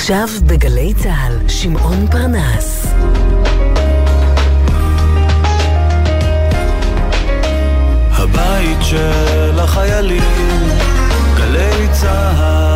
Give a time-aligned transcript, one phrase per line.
[0.00, 2.86] עכשיו בגלי צה"ל, שמעון פרנס.
[8.10, 10.68] הבית של החיילים,
[11.36, 12.69] גלי צה"ל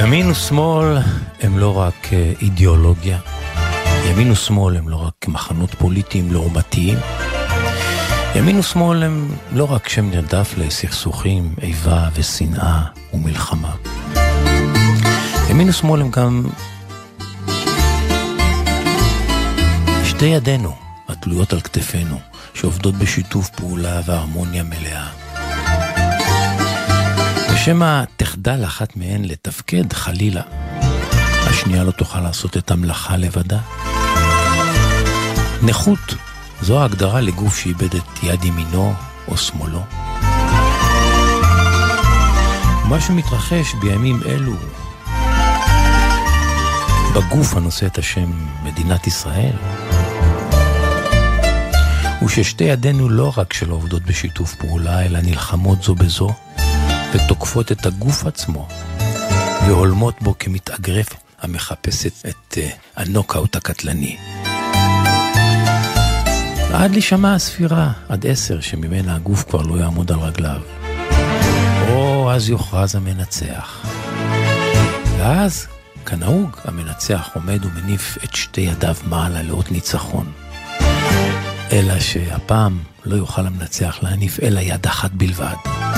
[0.00, 0.98] ימין ושמאל
[1.40, 3.18] הם לא רק אה, אידיאולוגיה,
[4.10, 6.98] ימין ושמאל הם לא רק מחנות פוליטיים לעומתיים,
[8.34, 13.74] ימין ושמאל הם לא רק שם נרדף לסכסוכים, איבה ושנאה ומלחמה.
[15.50, 16.46] ימין ושמאל הם גם
[20.04, 20.74] שתי ידינו
[21.08, 22.18] התלויות על כתפינו,
[22.54, 25.19] שעובדות בשיתוף פעולה והרמוניה מלאה.
[27.62, 30.42] ושמא תחדל אחת מהן לתפקד, חלילה,
[31.46, 33.58] השנייה לא תוכל לעשות את המלאכה לבדה.
[35.62, 36.14] נכות,
[36.62, 38.94] זו ההגדרה לגוף שאיבד את יד ימינו
[39.28, 39.82] או שמאלו.
[42.84, 44.54] מה שמתרחש בימים אלו
[47.14, 48.30] בגוף הנושא את השם
[48.62, 49.56] מדינת ישראל,
[52.20, 56.30] הוא ששתי ידינו לא רק שלא עובדות בשיתוף פעולה, אלא נלחמות זו בזו,
[57.14, 58.68] ותוקפות את הגוף עצמו,
[59.66, 61.08] והולמות בו כמתאגרף
[61.40, 62.60] המחפשת את uh,
[62.96, 64.16] הנוקאוט הקטלני.
[66.72, 70.60] עד להישמע הספירה, עד עשר, שממנה הגוף כבר לא יעמוד על רגליו.
[71.88, 73.86] או אז יוכרז המנצח.
[75.18, 75.66] ואז,
[76.06, 80.32] כנהוג, המנצח עומד ומניף את שתי ידיו מעלה לאות ניצחון.
[81.72, 85.89] אלא שהפעם לא יוכל המנצח להניף אלא יד אחת בלבד.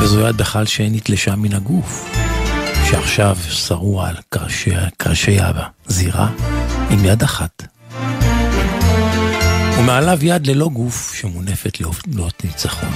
[0.00, 2.16] וזו יד בכלל שנתלשה מן הגוף,
[2.90, 5.36] שעכשיו שרוע על קרשי, קרשי
[5.86, 6.28] הזירה
[6.90, 7.62] עם יד אחת.
[9.78, 11.78] ומעליו יד ללא גוף שמונפת
[12.14, 12.92] לאות ניצחון.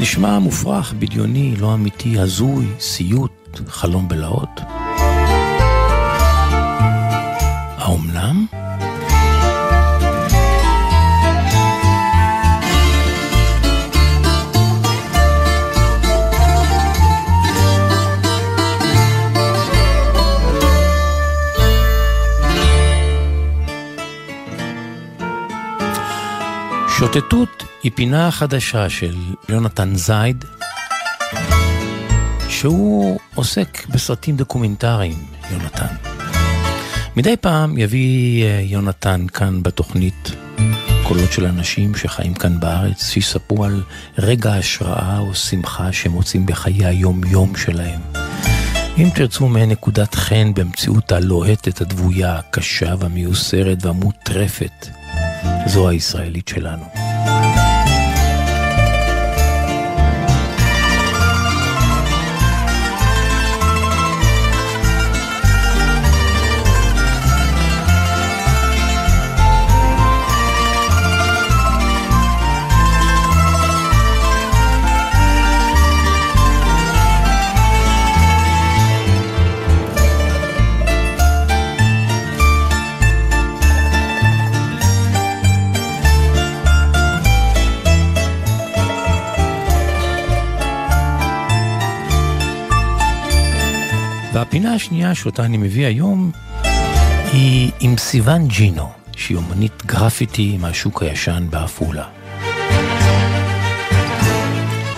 [0.00, 4.60] נשמע מופרך, בדיוני, לא אמיתי, הזוי, סיוט, חלום בלהות.
[7.78, 8.46] האומנם?
[27.00, 29.14] שוטטות היא פינה חדשה של
[29.48, 30.44] יונתן זייד,
[32.48, 35.18] שהוא עוסק בסרטים דוקומנטריים,
[35.52, 35.94] יונתן.
[37.16, 40.30] מדי פעם יביא אה, יונתן כאן בתוכנית
[41.02, 43.82] קולות של אנשים שחיים כאן בארץ, שיספרו על
[44.18, 48.00] רגע השראה או שמחה שהם מוצאים בחיי היום-יום שלהם.
[48.98, 54.99] אם תרצו מעין נקודת חן במציאות הלוהטת, הדבויה, הקשה והמיוסרת והמוטרפת,
[55.66, 56.99] זו הישראלית שלנו.
[94.32, 96.30] והפינה השנייה שאותה אני מביא היום
[97.32, 102.04] היא עם סיוון ג'ינו, שהיא אומנית גרפיטי מהשוק הישן בעפולה.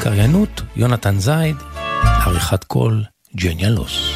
[0.00, 1.56] קריינות יונתן זייד,
[2.26, 3.05] עריכת קול
[3.37, 4.14] ג'ניה לוס.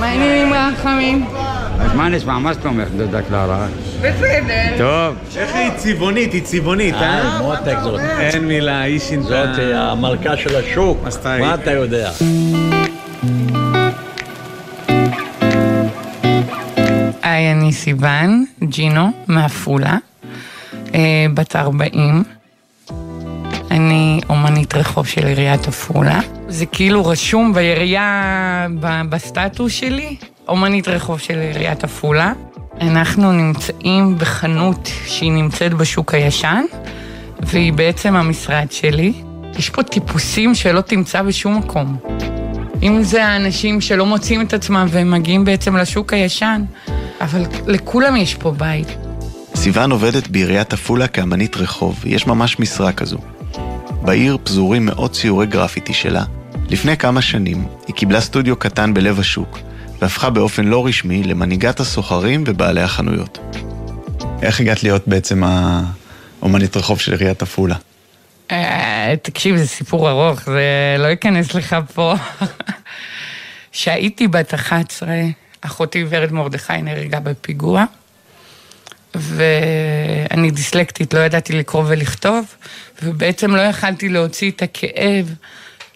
[0.00, 1.26] מה העניינים רחמים?
[1.80, 2.38] אז מה נשמע?
[2.38, 3.66] מה זאת אומרת, דודה קלרה?
[4.00, 4.78] בסדר.
[4.78, 5.16] טוב.
[5.36, 6.32] איך היא צבעונית?
[6.32, 7.38] היא צבעונית, אה?
[7.42, 8.00] מותק זאת.
[8.00, 9.28] אין מילה, היא שינתה.
[9.28, 10.98] זאת אה, המלכה של השוק.
[11.24, 12.10] מה אתה יודע?
[17.22, 19.96] היי, אני סיוון, ג'ינו, מעפולה,
[20.94, 22.24] אה, בת 40.
[23.70, 26.20] אני אומנית רחוב של עיריית עפולה.
[26.48, 28.66] זה כאילו רשום בעירייה,
[29.08, 30.16] בסטטוס שלי,
[30.48, 32.32] אומנית רחוב של עיריית עפולה.
[32.80, 36.64] אנחנו נמצאים בחנות שהיא נמצאת בשוק הישן,
[37.42, 39.12] והיא בעצם המשרד שלי.
[39.58, 41.96] יש פה טיפוסים שלא תמצא בשום מקום.
[42.82, 46.64] אם זה האנשים שלא מוצאים את עצמם והם מגיעים בעצם לשוק הישן,
[47.20, 48.88] אבל לכולם יש פה בית.
[49.54, 53.18] סיוון עובדת בעיריית עפולה כאמנית רחוב, יש ממש משרה כזו.
[54.02, 56.24] בעיר פזורים מאות ציורי גרפיטי שלה.
[56.70, 59.58] לפני כמה שנים היא קיבלה סטודיו קטן בלב השוק,
[60.00, 63.38] והפכה באופן לא רשמי למנהיגת הסוחרים ובעלי החנויות.
[64.42, 67.76] איך הגעת להיות בעצם האומנית רחוב של עיריית עפולה?
[68.50, 72.14] אה, תקשיב, זה סיפור ארוך, זה לא ייכנס לך פה.
[73.72, 75.14] כשהייתי בת 11,
[75.60, 77.84] אחותי ורד מרדכי נהרגה בפיגוע,
[79.14, 82.54] ואני דיסלקטית, לא ידעתי לקרוא ולכתוב,
[83.02, 85.34] ובעצם לא יכלתי להוציא את הכאב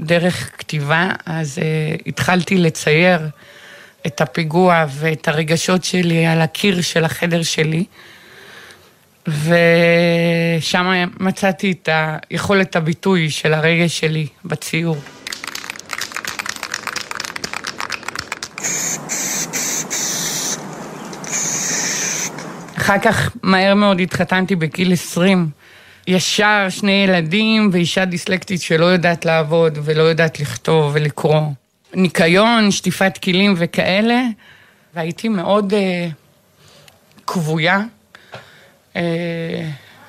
[0.00, 3.20] דרך כתיבה, אז uh, התחלתי לצייר
[4.06, 7.84] את הפיגוע ואת הרגשות שלי על הקיר של החדר שלי.
[9.26, 11.88] ושם מצאתי את
[12.30, 14.96] יכולת הביטוי של הרגש שלי בציור.
[22.78, 25.48] אחר כך מהר מאוד התחתנתי בגיל 20.
[26.06, 31.61] ישר שני ילדים ואישה דיסלקטית שלא יודעת לעבוד ולא יודעת לכתוב ולקרוא.
[31.94, 34.22] ניקיון, שטיפת כלים וכאלה,
[34.94, 36.08] והייתי מאוד אה,
[37.26, 37.80] כבויה.
[38.96, 39.02] אה,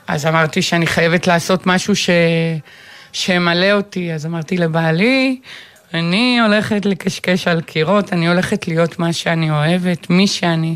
[0.07, 2.09] אז אמרתי שאני חייבת לעשות משהו ש...
[3.13, 4.13] שימלא אותי.
[4.13, 5.39] אז אמרתי לבעלי,
[5.94, 10.75] אני הולכת לקשקש על קירות, אני הולכת להיות מה שאני אוהבת, מי שאני.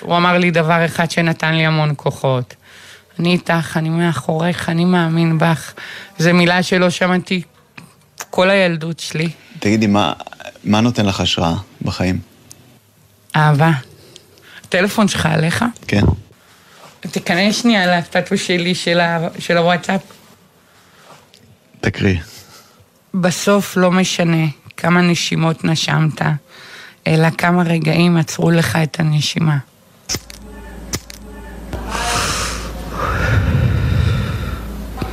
[0.00, 2.54] הוא אמר לי דבר אחד שנתן לי המון כוחות.
[3.18, 5.74] אני איתך, אני מאחוריך, אני מאמין בך.
[6.18, 7.42] זו מילה שלא שמעתי
[8.22, 9.30] כל הילדות שלי.
[9.58, 10.12] תגידי, מה,
[10.64, 12.20] מה נותן לך השראה בחיים?
[13.36, 13.70] אהבה.
[14.64, 15.64] הטלפון שלך עליך?
[15.86, 16.02] כן.
[17.00, 19.28] תיכנס שנייה לסטטוס שלי של, ה...
[19.38, 20.00] של הוואטסאפ.
[21.80, 22.18] תקריא.
[23.14, 26.22] בסוף לא משנה כמה נשימות נשמת,
[27.06, 29.58] אלא כמה רגעים עצרו לך את הנשימה.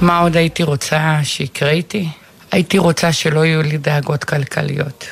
[0.01, 2.09] מה עוד הייתי רוצה שיקרה איתי?
[2.51, 5.05] הייתי רוצה שלא יהיו לי דאגות כלכליות.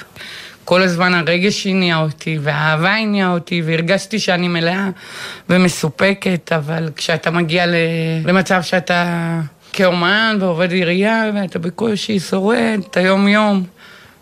[0.65, 4.89] כל הזמן הרגש הניע אותי, והאהבה הניעה אותי, והרגשתי שאני מלאה
[5.49, 7.65] ומסופקת, אבל כשאתה מגיע
[8.25, 9.39] למצב שאתה
[9.73, 13.63] כאומן ועובד עירייה, ואתה בקושי שורד את היום-יום,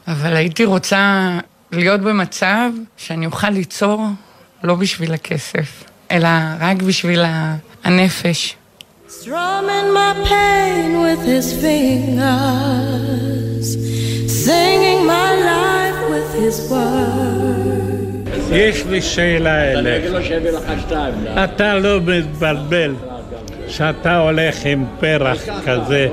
[0.08, 1.30] אבל הייתי רוצה
[1.72, 4.08] להיות במצב שאני אוכל ליצור
[4.64, 7.24] לא בשביל הכסף, אלא רק בשביל
[7.84, 8.56] הנפש.
[9.22, 12.18] Strumming my pain with his fingers,
[14.46, 18.52] singing my life with his words.
[18.52, 20.12] יש לי שאלה אליך.
[20.12, 21.44] לא?
[21.44, 22.96] אתה לא מתבלבל
[23.68, 26.08] שאתה הולך עם פרח כזה,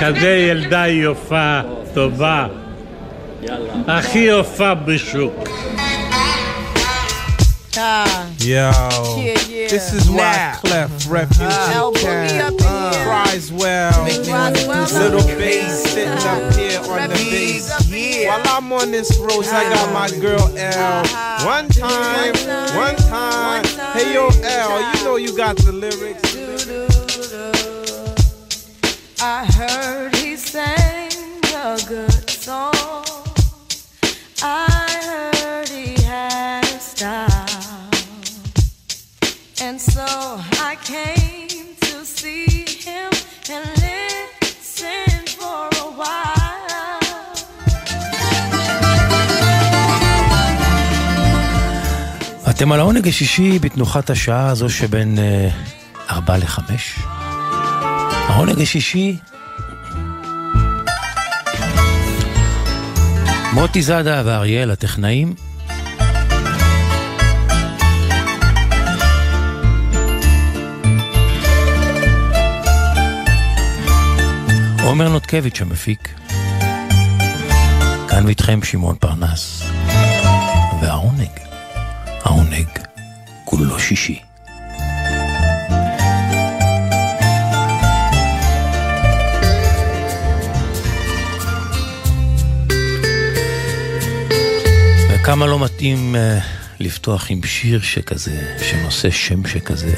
[0.00, 1.60] כזה ילדה יפה,
[1.94, 2.46] טובה,
[3.86, 5.48] הכי יפה בשוק.
[7.74, 7.80] Yo,
[8.38, 8.72] Yeah,
[9.18, 9.66] yeah.
[9.66, 11.12] this is why Clef uh-huh.
[11.12, 14.04] Refugee El Boogie Cat up in uh, cries well.
[14.04, 17.68] Roswell Little bass sitting up here on the bass.
[18.28, 20.20] While I'm on this road, I got my uh-huh.
[20.20, 21.00] girl L.
[21.00, 21.46] Uh-huh.
[21.46, 22.34] One time,
[22.76, 23.64] one time.
[23.92, 26.36] Hey yo, L, you know you got the lyrics.
[29.20, 30.83] I heard he sang
[52.50, 55.48] אתם על העונג השישי בתנוחת השעה הזו שבין אה,
[56.10, 56.98] ארבע לחמש.
[58.28, 59.16] העונג השישי,
[63.52, 65.34] מוטי זאדה ואריאל הטכנאים.
[74.84, 76.14] עומר נותקביץ' המפיק.
[78.08, 79.62] כאן ואיתכם שמעון פרנס.
[80.82, 81.30] והעונג,
[82.22, 82.68] העונג
[83.44, 84.20] כולו שישי.
[95.10, 96.44] וכמה לא מתאים uh,
[96.80, 99.94] לפתוח עם שיר שכזה, שנושא שם שכזה,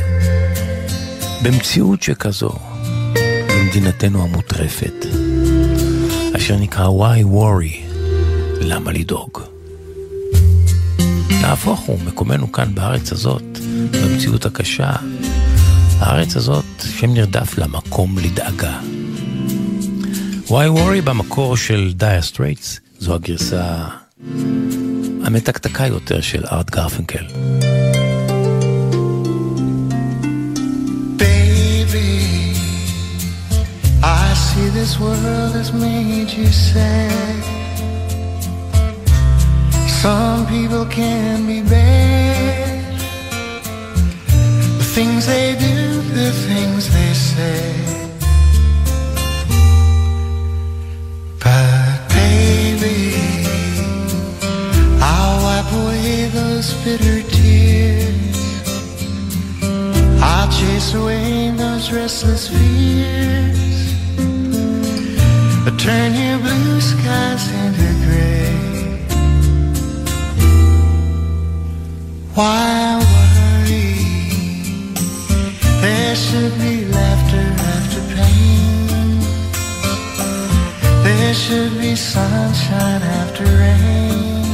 [1.42, 2.75] במציאות שכזו,
[3.66, 5.06] במדינתנו המוטרפת,
[6.36, 7.94] אשר נקרא Why Worry,
[8.60, 9.40] למה לדאוג?
[11.42, 13.58] נהפוך הוא, מקומנו כאן בארץ הזאת,
[13.90, 14.92] במציאות הקשה,
[15.98, 18.80] הארץ הזאת שם נרדף למקום לדאגה.
[20.46, 23.84] Why Worry במקור של דייר סטרייטס, זו הגרסה
[25.24, 27.45] המתקתקה יותר של ארט גרפנקל.
[34.86, 37.42] This world has made you sad.
[40.02, 42.94] Some people can be bad.
[44.78, 45.78] The things they do,
[46.20, 47.62] the things they say.
[51.42, 53.00] But baby,
[55.10, 58.38] I'll wipe away those bitter tears.
[60.22, 63.75] I'll chase away those restless fears.
[65.78, 68.56] Turn your blue skies into gray.
[72.34, 73.94] Why worry?
[75.80, 79.20] There should be laughter after pain.
[81.04, 84.44] There should be sunshine after rain.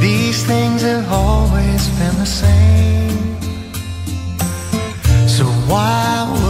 [0.00, 3.36] These things have always been the same.
[5.28, 6.41] So why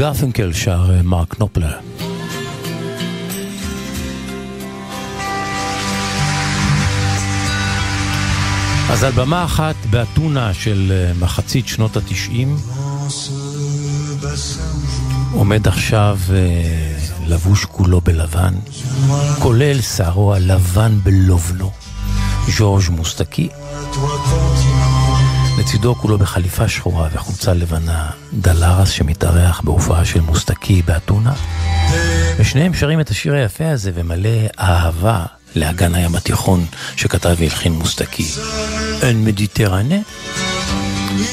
[0.00, 1.78] גרפינקל שר אה, מרק נופלר.
[8.90, 12.56] אז על במה אחת באתונה של אה, מחצית שנות התשעים
[15.32, 18.54] עומד עכשיו אה, לבוש כולו בלבן,
[19.38, 21.70] כולל שערו הלבן בלובנו,
[22.48, 23.48] ז'ורג' מוסטקי.
[25.60, 31.32] לצידו כולו בחליפה שחורה וחולצה לבנה, דלרס שמתארח בהופעה של מוסטקי באתונה.
[32.36, 34.28] ושניהם שרים את השיר היפה הזה ומלא
[34.60, 35.24] אהבה
[35.56, 38.26] לאגן הים התיכון שכתב והלחין מוסטקי.
[39.02, 39.98] אין מדיטרנה,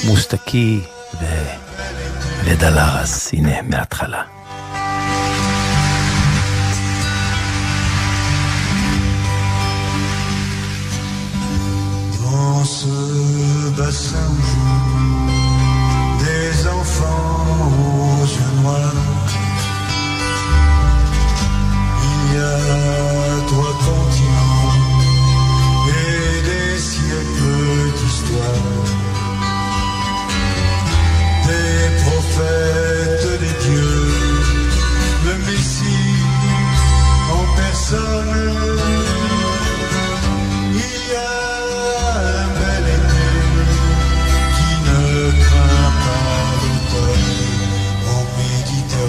[0.05, 0.79] מוסטקי
[1.22, 1.25] ו...
[2.43, 4.24] ודלרס, הנה מההתחלה.
[12.24, 13.26] Dans ce
[13.77, 15.37] da São João.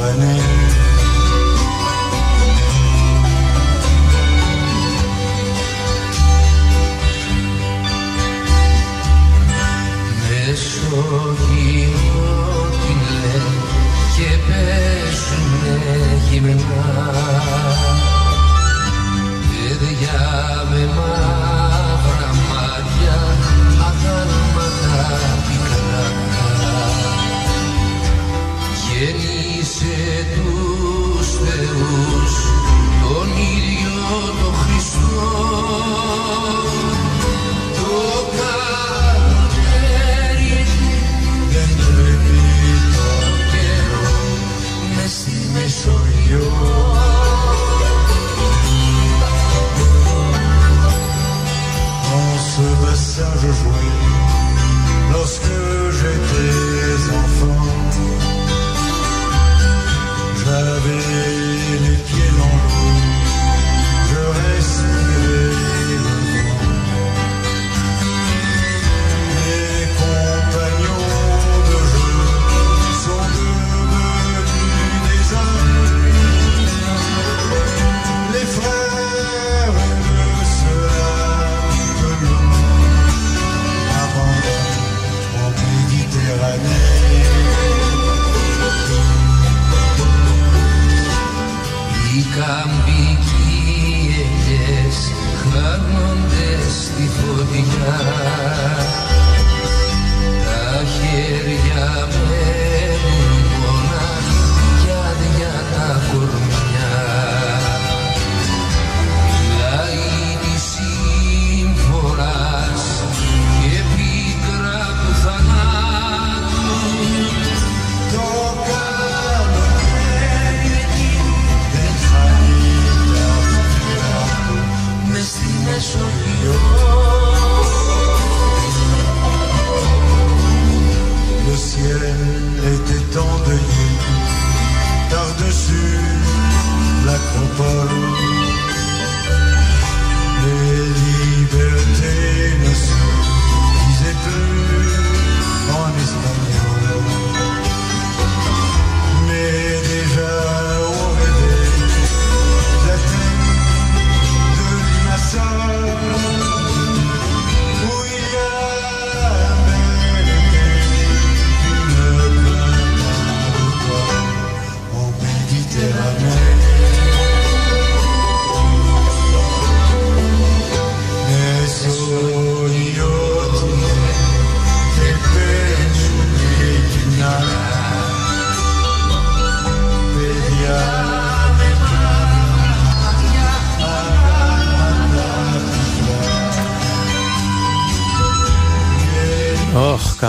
[0.09, 0.38] Amen.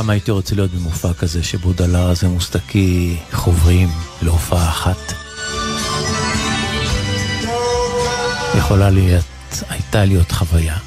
[0.10, 3.90] כמה הייתי רוצה להיות במופע כזה שבו דלרז ומוסטקי חוברים
[4.22, 5.14] להופעה אחת.
[8.58, 9.26] יכולה להיות,
[9.70, 10.78] הייתה להיות חוויה.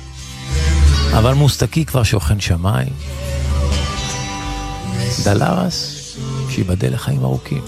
[1.19, 2.93] אבל מוסתקי כבר שוכן שמיים.
[5.25, 6.17] דלרס,
[6.51, 7.63] שייבדל לחיים ארוכים.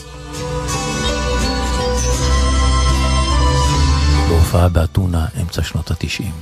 [4.28, 6.32] בהופעה באתונה, אמצע שנות התשעים.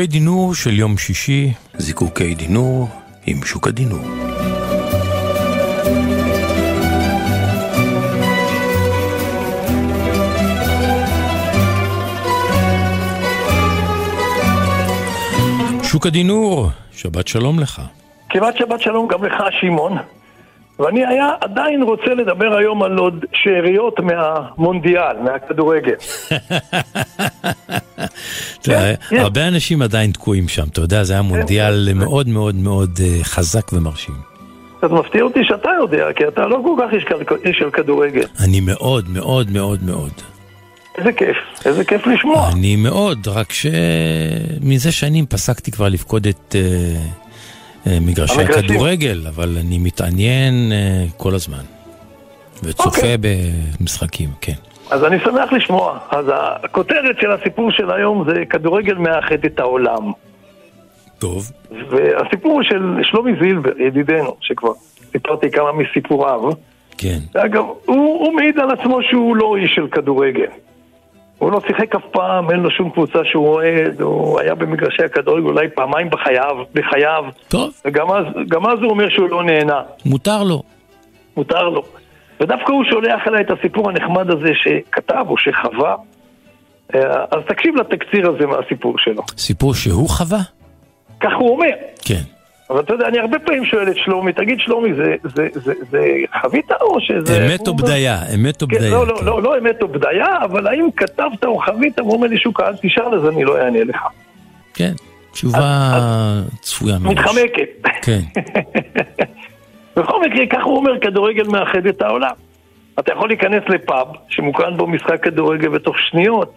[0.00, 2.88] זיקוקי דינור של יום שישי, זיקוקי דינור
[3.26, 4.04] עם שוק הדינור.
[15.82, 17.82] שוק הדינור, שבת שלום לך.
[18.28, 19.98] כמעט שבת שלום גם לך, שמעון.
[20.80, 25.94] ואני היה עדיין רוצה לדבר היום על עוד שאריות מהמונדיאל, מהכדורגל.
[28.62, 33.24] תראה, הרבה אנשים עדיין תקועים שם, אתה יודע, זה היה מונדיאל מאוד מאוד מאוד אה,
[33.24, 34.14] חזק ומרשים.
[34.82, 36.94] אז מפתיע אותי שאתה יודע, כי אתה לא כל כך
[37.44, 38.24] איש של כדורגל.
[38.44, 40.12] אני מאוד מאוד מאוד מאוד.
[40.98, 42.50] איזה כיף, איזה כיף לשמוע.
[42.52, 47.00] אני מאוד, רק שמזה שנים פסקתי כבר לפקוד את אה,
[47.86, 48.64] מגרשי המגרשים.
[48.64, 51.64] הכדורגל, אבל אני מתעניין אה, כל הזמן.
[52.62, 53.16] וצופה אוקיי.
[53.80, 54.54] במשחקים, כן.
[54.90, 55.98] אז אני שמח לשמוע.
[56.10, 60.12] אז הכותרת של הסיפור של היום זה כדורגל מאחד את העולם.
[61.18, 61.50] טוב.
[61.90, 64.72] והסיפור של שלומי זילבר, ידידנו, שכבר
[65.12, 66.40] סיפרתי כמה מסיפוריו.
[66.98, 67.18] כן.
[67.34, 70.46] אגב, הוא, הוא מעיד על עצמו שהוא לא איש של כדורגל.
[71.40, 75.46] הוא לא שיחק אף פעם, אין לו שום קבוצה שהוא אוהד, הוא היה במגרשי הכדורגל
[75.46, 77.24] אולי פעמיים בחייו, בחייו.
[77.48, 77.70] טוב.
[77.84, 78.24] וגם אז,
[78.72, 79.82] אז הוא אומר שהוא לא נהנה.
[80.06, 80.62] מותר לו.
[81.36, 81.82] מותר לו.
[82.40, 85.96] ודווקא הוא שולח אליי את הסיפור הנחמד הזה שכתב או שחווה.
[86.94, 87.00] אה,
[87.30, 89.22] אז תקשיב לתקציר הזה מהסיפור שלו.
[89.36, 90.40] סיפור שהוא חווה?
[91.20, 91.70] כך הוא אומר.
[92.04, 92.39] כן.
[92.70, 96.14] אבל אתה יודע, אני הרבה פעמים שואל את שלומי, תגיד שלומי, זה, זה, זה, זה
[96.40, 97.46] חווית או שזה...
[97.46, 98.90] אמת או בדיה, אמת או כן, בדיה.
[98.90, 102.38] לא, לא, לא, לא אמת או בדיה, אבל האם כתבת או חווית, והוא אומר לי
[102.38, 103.96] שוקה, אל תשאל, אז אני לא אענה לך.
[104.74, 104.92] כן,
[105.32, 105.90] תשובה
[106.60, 107.18] צפויה מראש.
[107.18, 107.88] מתחמקת.
[108.02, 108.20] כן.
[109.96, 112.34] בכל מקרה, ככה הוא אומר, כדורגל מאחד את העולם.
[112.98, 116.52] אתה יכול להיכנס לפאב, שמוקרן בו משחק כדורגל בתוך שניות.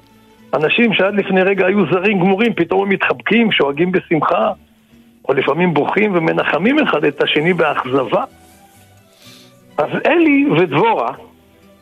[0.54, 4.52] אנשים שעד לפני רגע היו זרים גמורים, פתאום הם מתחבקים, שואגים בשמחה,
[5.30, 8.24] או לפעמים בוכים ומנחמים אחד את השני באכזבה.
[9.78, 11.12] אז אלי ודבורה,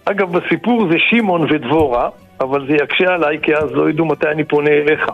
[0.05, 4.43] אגב, בסיפור זה שמעון ודבורה, אבל זה יקשה עליי, כי אז לא ידעו מתי אני
[4.43, 5.09] פונה אליך.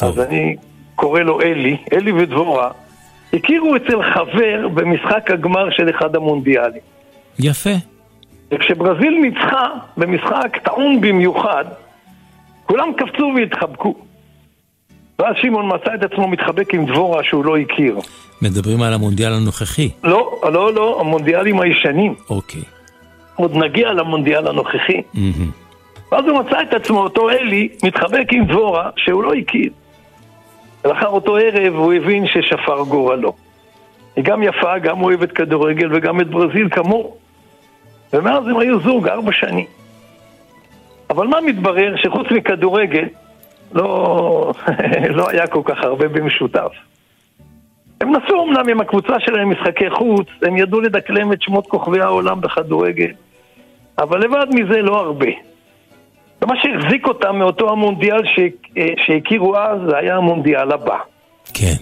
[0.00, 0.56] אז אני
[0.94, 2.70] קורא לו אלי, אלי ודבורה,
[3.32, 6.80] הכירו אצל חבר במשחק הגמר של אחד המונדיאלים.
[7.38, 7.70] יפה.
[8.50, 11.64] וכשברזיל ניצחה במשחק טעון במיוחד,
[12.66, 13.94] כולם קפצו והתחבקו.
[15.18, 17.98] ואז שמעון מצא את עצמו מתחבק עם דבורה שהוא לא הכיר.
[18.42, 19.90] מדברים על המונדיאל הנוכחי.
[20.04, 22.14] לא, לא, לא, המונדיאלים הישנים.
[22.30, 22.62] אוקיי.
[23.36, 25.02] עוד נגיע למונדיאל הנוכחי.
[26.12, 29.70] ואז הוא מצא את עצמו, אותו אלי, מתחבק עם דבורה שהוא לא הכיר.
[30.84, 33.32] ולאחר אותו ערב הוא הבין ששפר גורלו.
[34.16, 37.16] היא גם יפה, גם אוהבת כדורגל וגם את ברזיל כמוהו.
[38.12, 39.66] ומאז הם היו זוג ארבע שנים.
[41.10, 41.94] אבל מה מתברר?
[41.96, 43.04] שחוץ מכדורגל
[43.72, 44.52] לא,
[45.16, 46.72] לא היה כל כך הרבה במשותף.
[48.00, 52.40] הם נסעו אמנם עם הקבוצה שלהם משחקי חוץ, הם ידעו לדקלם את שמות כוכבי העולם
[52.40, 53.10] בכדורגל,
[53.98, 55.30] אבל לבד מזה לא הרבה.
[56.42, 58.40] ומה שהחזיק אותם מאותו המונדיאל ש...
[59.06, 60.98] שהכירו אז, זה היה המונדיאל הבא.
[61.54, 61.76] כן.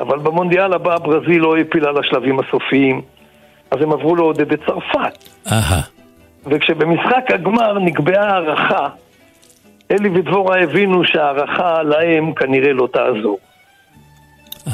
[0.00, 3.02] אבל במונדיאל הבא ברזיל לא העפילה לשלבים הסופיים,
[3.70, 5.28] אז הם עברו לעודד את צרפת.
[5.52, 5.80] אהה.
[6.46, 8.88] וכשבמשחק הגמר נקבעה הערכה,
[9.90, 13.38] אלי ודבורה הבינו שההערכה להם כנראה לא תעזור.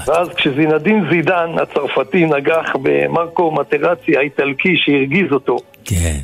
[0.07, 6.17] ואז כשזינדין זידן הצרפתי נגח במרקו מטרצי האיטלקי שהרגיז אותו, כן.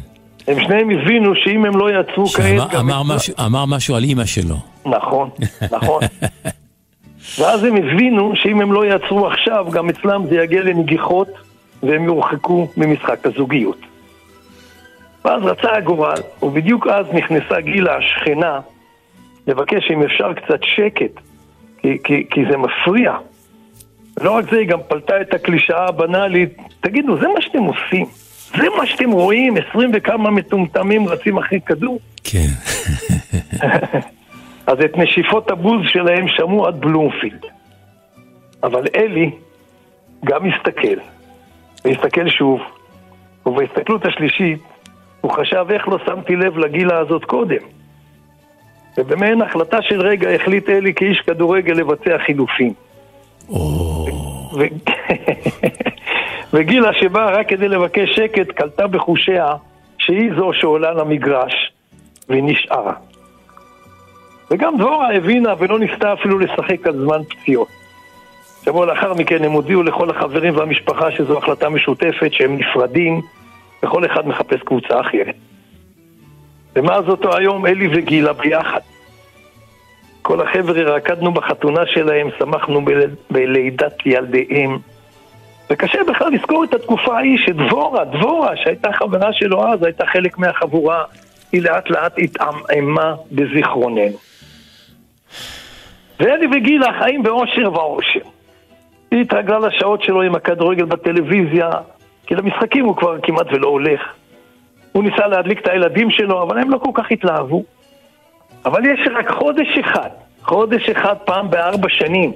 [0.49, 2.75] הם שניהם הבינו שאם הם לא יעצרו כעת...
[2.75, 4.57] אמר משהו- אמר משהו על אימא שלו.
[4.87, 5.31] נכון,
[5.77, 6.03] נכון.
[7.39, 11.29] ואז הם הבינו שאם הם לא יעצרו עכשיו, גם אצלם זה יגיע לנגיחות
[11.83, 13.79] והם יורחקו ממשחק הזוגיות.
[15.25, 18.61] ואז רצה הגורל, ובדיוק אז נכנסה גילה השכנה
[19.47, 21.21] לבקש אם אפשר קצת שקט,
[21.79, 23.17] כי, כי, כי זה מפריע.
[24.21, 28.07] לא רק זה, היא גם פלטה את הקלישאה הבנאלית, תגידו, זה מה שאתם עושים?
[28.57, 29.55] זה מה שאתם רואים?
[29.57, 31.99] עשרים וכמה מטומטמים רצים אחרי כדור?
[32.25, 32.49] כן.
[34.67, 37.45] אז את נשיפות הבוז שלהם שמעו עד בלומפילד.
[38.63, 39.31] אבל אלי
[40.25, 40.99] גם הסתכל,
[41.85, 42.61] והסתכל שוב,
[43.47, 44.59] ובהסתכלות השלישית
[45.21, 47.76] הוא חשב איך לא שמתי לב לגילה הזאת קודם.
[48.99, 52.73] ובמעין החלטה של רגע החליט אלי כאיש כדורגל לבצע חילופים.
[54.55, 54.93] ו-
[56.53, 59.47] וגילה שבאה רק כדי לבקש שקט, קלטה בחושיה
[59.99, 61.73] שהיא זו שעולה למגרש,
[62.29, 62.93] והיא נשארה.
[64.51, 67.69] וגם דבורה הבינה ולא ניסתה אפילו לשחק על זמן פציעות.
[68.65, 73.21] שבוע לאחר מכן הם הודיעו לכל החברים והמשפחה שזו החלטה משותפת, שהם נפרדים,
[73.83, 75.35] וכל אחד מחפש קבוצה אחרת.
[76.77, 78.81] ומאז אותו היום אלי וגילה ביחד.
[80.23, 84.79] כל החבר'ה רקדנו בחתונה שלהם, שמחנו בל- בלידת ילדיהם.
[85.71, 91.05] וקשה בכלל לזכור את התקופה ההיא שדבורה, דבורה, שהייתה חברה שלו אז, הייתה חלק מהחבורה,
[91.53, 94.17] היא לאט לאט התעממה בזיכרוננו.
[96.21, 98.21] ואלי וגילה חיים באושר ואושר.
[99.11, 101.71] היא התרגלה לשעות שלו עם הכדורגל בטלוויזיה,
[102.27, 104.01] כי למשחקים הוא כבר כמעט ולא הולך.
[104.97, 107.65] הוא ניסה להדליק את הילדים שלו, אבל הם לא כל כך התלהבו.
[108.65, 110.09] אבל יש רק חודש אחד,
[110.43, 112.33] חודש אחד פעם בארבע שנים,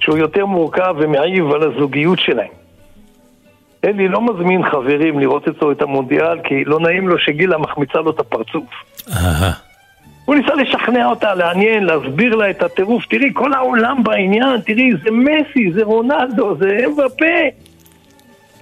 [0.00, 2.52] שהוא יותר מורכב ומעיב על הזוגיות שלהם.
[3.84, 8.10] אלי לא מזמין חברים לראות אצלו את המונדיאל, כי לא נעים לו שגילה מחמיצה לו
[8.10, 8.64] את הפרצוף.
[10.24, 13.06] הוא ניסה לשכנע אותה, לעניין, להסביר לה את הטירוף.
[13.06, 17.66] תראי, כל העולם בעניין, תראי, זה מסי, זה רונלדו, זה אמבפה.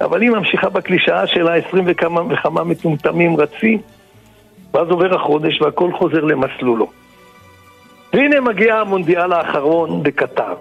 [0.00, 3.78] אבל היא ממשיכה בקלישאה שלה, עשרים וכמה וכמה מטומטמים רצים,
[4.74, 6.90] ואז עובר החודש והכל חוזר למסלולו.
[8.12, 10.54] והנה מגיע המונדיאל האחרון בקטר,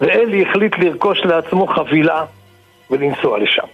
[0.00, 2.24] ואלי החליט לרכוש לעצמו חבילה
[2.90, 3.66] ולנסוע לשם.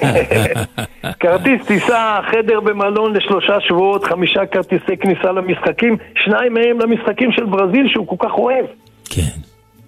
[1.20, 7.88] כרטיס טיסה, חדר במלון לשלושה שבועות, חמישה כרטיסי כניסה למשחקים, שניים מהם למשחקים של ברזיל
[7.88, 8.66] שהוא כל כך אוהב.
[9.04, 9.22] כן.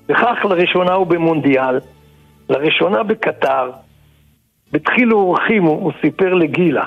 [0.08, 1.78] וכך לראשונה הוא במונדיאל,
[2.50, 3.70] לראשונה בקטר,
[4.72, 6.84] בתחילו אורחים הוא, הוא סיפר לגילה.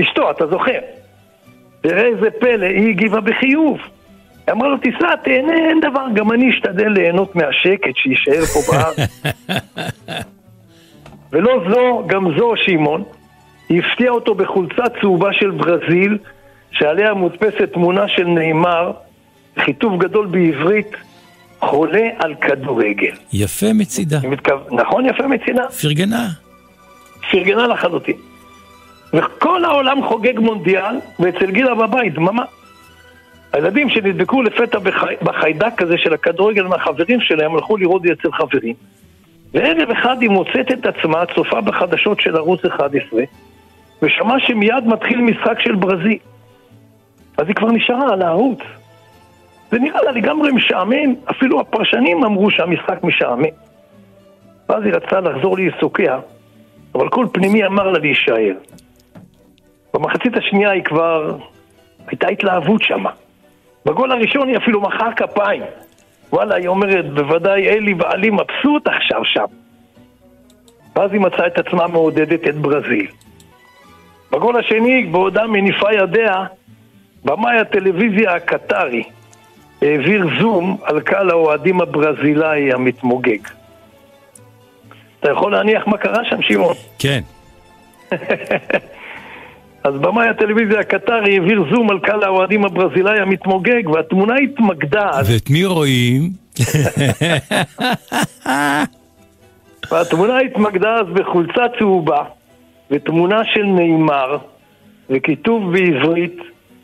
[0.00, 0.78] אשתו, אתה זוכר?
[1.80, 3.78] תראה איזה פלא, היא הגיבה בחיוב.
[4.46, 9.22] היא אמרה לו, תיסע, תהנה, אין דבר, גם אני אשתדל ליהנות מהשקט, שיישאר פה בארץ.
[11.32, 13.04] ולא זו, גם זו, שמעון,
[13.68, 16.18] היא הפתיעה אותו בחולצה צהובה של ברזיל,
[16.70, 18.92] שעליה מודפסת תמונה של נאמר,
[19.58, 20.96] חיטוב גדול בעברית,
[21.60, 23.12] חולה על כדורגל.
[23.32, 24.18] יפה מצידה.
[24.28, 25.68] מתכו- נכון, יפה מצידה?
[25.82, 26.28] פרגנה.
[27.30, 28.16] פרגנה לחלוטין.
[29.14, 32.44] וכל העולם חוגג מונדיאל, ואצל גילה בבית, דממה.
[33.52, 35.14] הילדים שנדבקו לפתע בחי...
[35.22, 38.74] בחיידק הזה של הכדורגל מהחברים שלהם, הלכו לראות אצל חברים.
[39.54, 43.22] וערב אחד היא מוצאת את עצמה צופה בחדשות של ערוץ 11,
[44.02, 46.18] ושמעה שמיד מתחיל משחק של ברזיל.
[47.38, 48.58] אז היא כבר נשארה על הערוץ.
[49.70, 53.44] זה נראה לה לגמרי משעמם, אפילו הפרשנים אמרו שהמשחק משעמם.
[54.68, 56.18] ואז היא רצתה לחזור לעיסוקיה,
[56.94, 58.54] אבל כל פנימי אמר לה להישאר.
[59.94, 61.36] במחצית השנייה היא כבר...
[62.08, 63.10] הייתה התלהבות שמה.
[63.86, 65.62] בגול הראשון היא אפילו מחאה כפיים.
[66.32, 69.44] וואלה, היא אומרת, בוודאי אלי בעלי מבסוט עכשיו שם.
[70.96, 73.06] ואז היא מצאה את עצמה מעודדת את ברזיל.
[74.32, 76.44] בגול השני, בעודה מניפה ידיה,
[77.24, 79.02] במאי הטלוויזיה הקטרי
[79.82, 83.38] העביר זום על קהל האוהדים הברזילאי המתמוגג.
[85.20, 86.74] אתה יכול להניח מה קרה שם, שמעון?
[86.98, 87.20] כן.
[89.84, 95.64] אז במאי הטלוויזיה הקטרי העביר זום על קהל האוהדים הברזילאי המתמוגג, והתמונה התמקדה ואת מי
[95.64, 96.30] רואים?
[99.90, 102.24] והתמונה התמקדה אז בחולצה צהובה,
[102.90, 104.38] ותמונה של נאמר,
[105.10, 106.38] וכיתוב בעברית,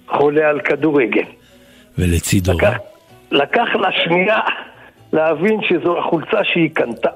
[0.08, 1.24] חולה על כדורגל.
[1.98, 2.52] ולצידו.
[2.52, 2.76] לקח,
[3.30, 4.40] לקח לה שנייה
[5.12, 7.10] להבין שזו החולצה שהיא קנתה.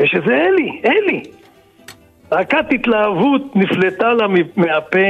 [0.00, 1.22] ושזה אלי, אלי.
[2.32, 5.08] להקת התלהבות נפלטה לה מהפה,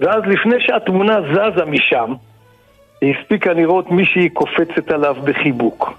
[0.00, 2.14] ואז לפני שהתמונה זזה משם,
[3.00, 5.92] היא הספיקה לראות מישהי קופצת עליו בחיבוק.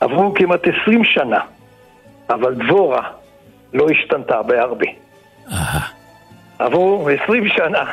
[0.00, 1.40] עברו כמעט עשרים שנה,
[2.30, 3.10] אבל דבורה
[3.74, 4.86] לא השתנתה בהרבה.
[6.58, 7.84] עברו עשרים שנה,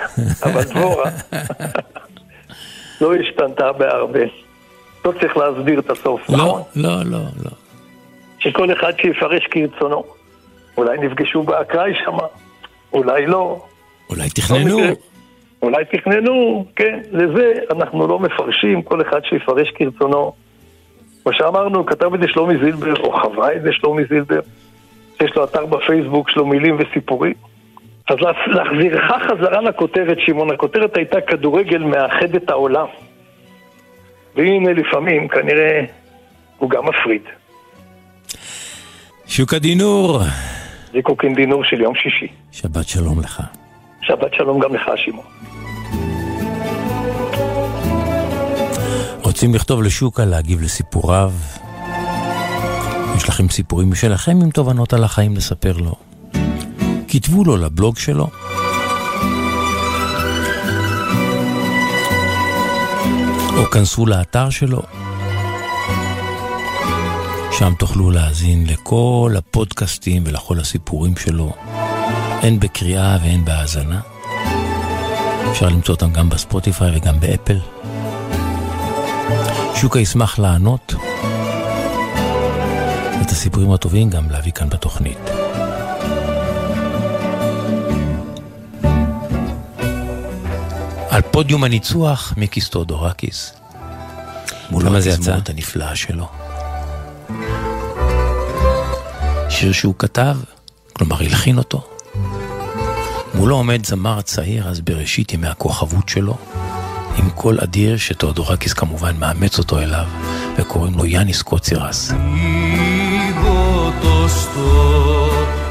[0.44, 1.10] אבל דבורה
[3.02, 4.20] לא השתנתה בהרבה.
[5.06, 6.62] לא צריך להסביר את הסוף, נכון?
[6.76, 7.52] לא, לא, לא, לא.
[8.40, 10.04] שכל אחד שיפרש כרצונו.
[10.78, 12.18] אולי נפגשו באקראי שם,
[12.94, 13.62] אולי לא.
[14.10, 14.80] אולי תכננו.
[14.80, 14.86] לא.
[15.62, 20.34] אולי תכננו, כן, לזה אנחנו לא מפרשים, כל אחד שיפרש כרצונו.
[21.24, 24.40] כמו שאמרנו, כתב את זה שלומי זילבר, או חווה את זה שלומי זילבר,
[25.24, 27.34] יש לו אתר בפייסבוק שלו מילים וסיפורים.
[28.10, 32.86] אז לה- להחזירך חזרה לכותרת, שמעון, הכותרת הייתה כדורגל מאחד את העולם.
[34.36, 35.82] והנה לפעמים, כנראה,
[36.58, 37.22] הוא גם מפריד.
[39.28, 40.20] שוק הדינור.
[40.94, 42.28] זיקוקין דינור של יום שישי.
[42.52, 43.42] שבת שלום לך.
[44.02, 45.26] שבת שלום גם לך, שמעון.
[49.24, 51.32] רוצים לכתוב לשוקה, להגיב לסיפוריו?
[53.18, 55.96] יש לכם סיפורים משלכם עם תובנות על החיים לספר לו?
[57.14, 58.30] כתבו לו לבלוג שלו.
[63.58, 64.82] או כנסו לאתר שלו.
[67.52, 71.54] שם תוכלו להאזין לכל הפודקאסטים ולכל הסיפורים שלו,
[72.42, 74.02] הן בקריאה והן בהאזנה.
[75.52, 77.60] אפשר למצוא אותם גם בספוטיפיי וגם באפל.
[79.76, 80.94] שוקה ישמח לענות
[83.22, 85.43] את הסיפורים הטובים גם להביא כאן בתוכנית.
[91.13, 93.53] על פודיום הניצוח, מיקיס טודורקיס.
[94.71, 95.19] מול זה יצא?
[95.19, 96.29] התזמורת הנפלאה שלו.
[99.49, 100.37] שיר שהוא כתב,
[100.93, 101.87] כלומר הלחין אותו.
[103.35, 106.37] מולו עומד זמר צעיר אז בראשית ימי הכוכבות שלו,
[107.17, 110.07] עם קול אדיר שתאודורקיס כמובן מאמץ אותו אליו,
[110.59, 112.13] וקוראים לו יאניס קוצירס.
[112.13, 115.67] Λίγο το στόμα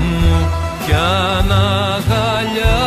[0.00, 0.46] μου
[0.86, 2.77] κι αναγκαλιάζει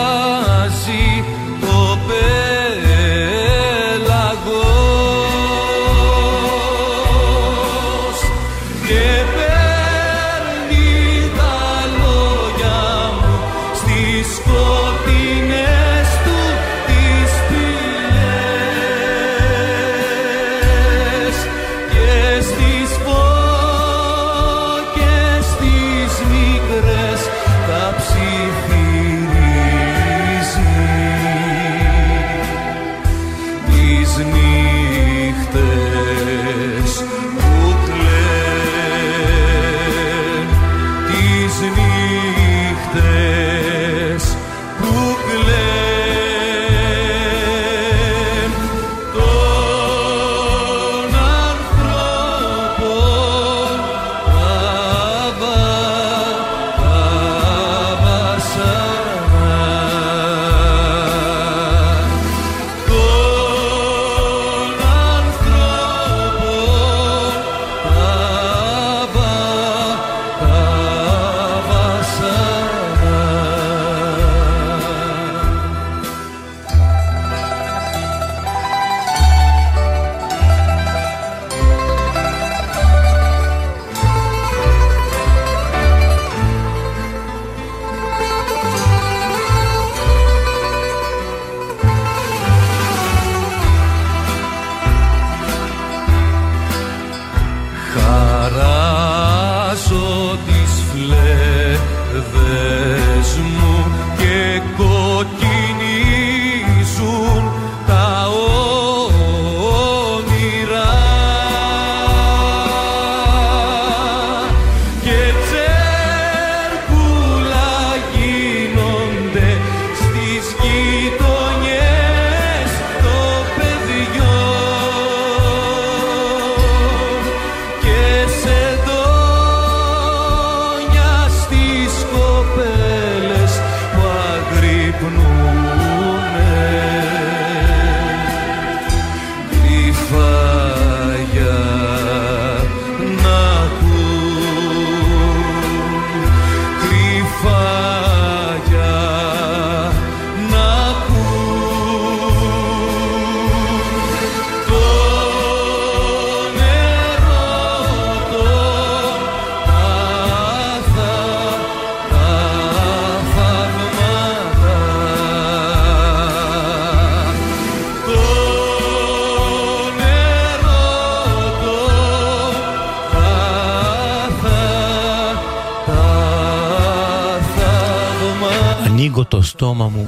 [179.02, 180.04] מנהיג אותו ניגוטוסטומה מו.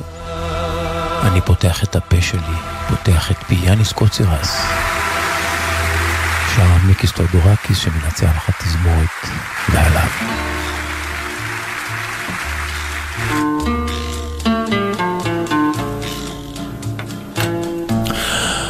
[1.22, 2.56] אני פותח את הפה שלי,
[2.88, 4.56] פותח את פי יאניס קוצירס.
[6.56, 9.08] שר מיקיס טודורקיס שמנצח לך תזמורת
[9.68, 10.08] ועליו.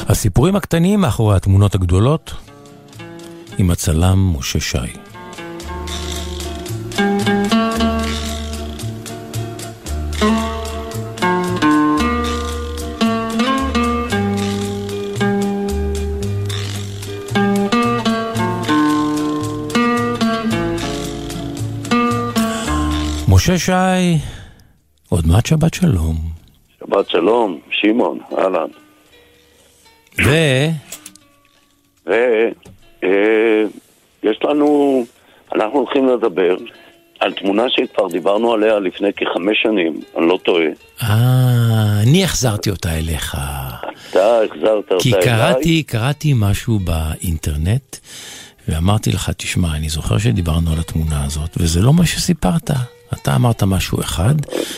[0.08, 2.34] הסיפורים הקטנים מאחורי התמונות הגדולות
[3.58, 5.03] עם הצלם משה שי.
[23.54, 24.18] משה שי,
[25.08, 26.16] עוד מעט שבת שלום.
[26.80, 28.68] שבת שלום, שמעון, אהלן.
[30.24, 30.30] ו...
[34.22, 35.04] ויש לנו,
[35.54, 36.56] אנחנו הולכים לדבר
[37.20, 40.66] על תמונה שכבר דיברנו עליה לפני כחמש שנים, אני לא טועה.
[41.02, 43.36] אה, אני החזרתי אותה אליך.
[44.10, 45.24] אתה החזרת אותה כי אליי.
[45.24, 47.96] קראתי, קראתי משהו באינטרנט,
[48.68, 52.70] ואמרתי לך, תשמע, אני זוכר שדיברנו על התמונה הזאת, וזה לא מה שסיפרת.
[53.22, 54.34] אתה אמרת משהו אחד,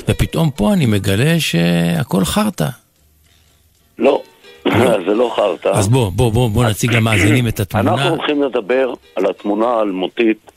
[0.09, 2.69] ופתאום פה אני מגלה שהכל חרטא.
[3.99, 4.23] לא,
[5.07, 5.69] זה לא חרטא.
[5.69, 8.09] אז בוא, בוא, בוא, בוא נציג למאזינים את אנחנו התמונה.
[8.09, 10.53] הולכים לדבר על התמונה האלמותית,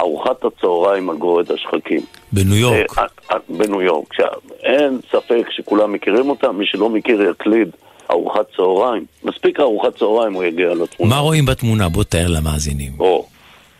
[0.00, 2.00] ארוחת הצהריים על גורד השחקים.
[2.32, 2.98] בניו יורק.
[2.98, 4.14] אה, אה, בניו יורק.
[4.62, 7.68] אין ספק שכולם מכירים אותה, מי שלא מכיר יקליד
[8.10, 9.04] ארוחת צהריים.
[9.24, 11.14] מספיק ארוחת צהריים הוא יגיע לתמונה.
[11.14, 11.88] מה רואים בתמונה?
[11.88, 12.92] בוא תאר למאזינים.
[13.00, 13.26] או,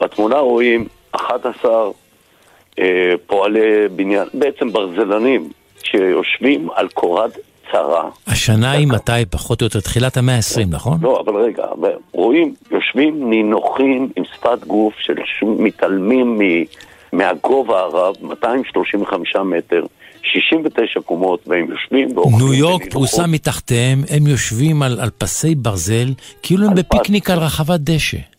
[0.00, 1.90] בתמונה רואים 11 אה,
[3.26, 5.50] פועלי בניין, בעצם ברזלנים,
[5.82, 7.38] שיושבים על קורת
[7.72, 8.10] צרה.
[8.26, 9.12] השנה היא מתי?
[9.30, 10.98] פחות או יותר תחילת המאה ה-20, נכון?
[11.02, 11.64] לא, אבל רגע,
[12.12, 16.42] רואים, יושבים נינוחים עם שפת גוף של מתעלמים מ,
[17.12, 19.82] מהגובה הרב, 235 מטר,
[20.22, 22.38] 69 קומות, והם יושבים ואוכלים.
[22.38, 22.82] ניו יורק.
[22.90, 26.08] פרוסה מתחתיהם, הם יושבים על, על פסי ברזל,
[26.42, 28.35] כאילו הם בפיקניק על רחבת דשא.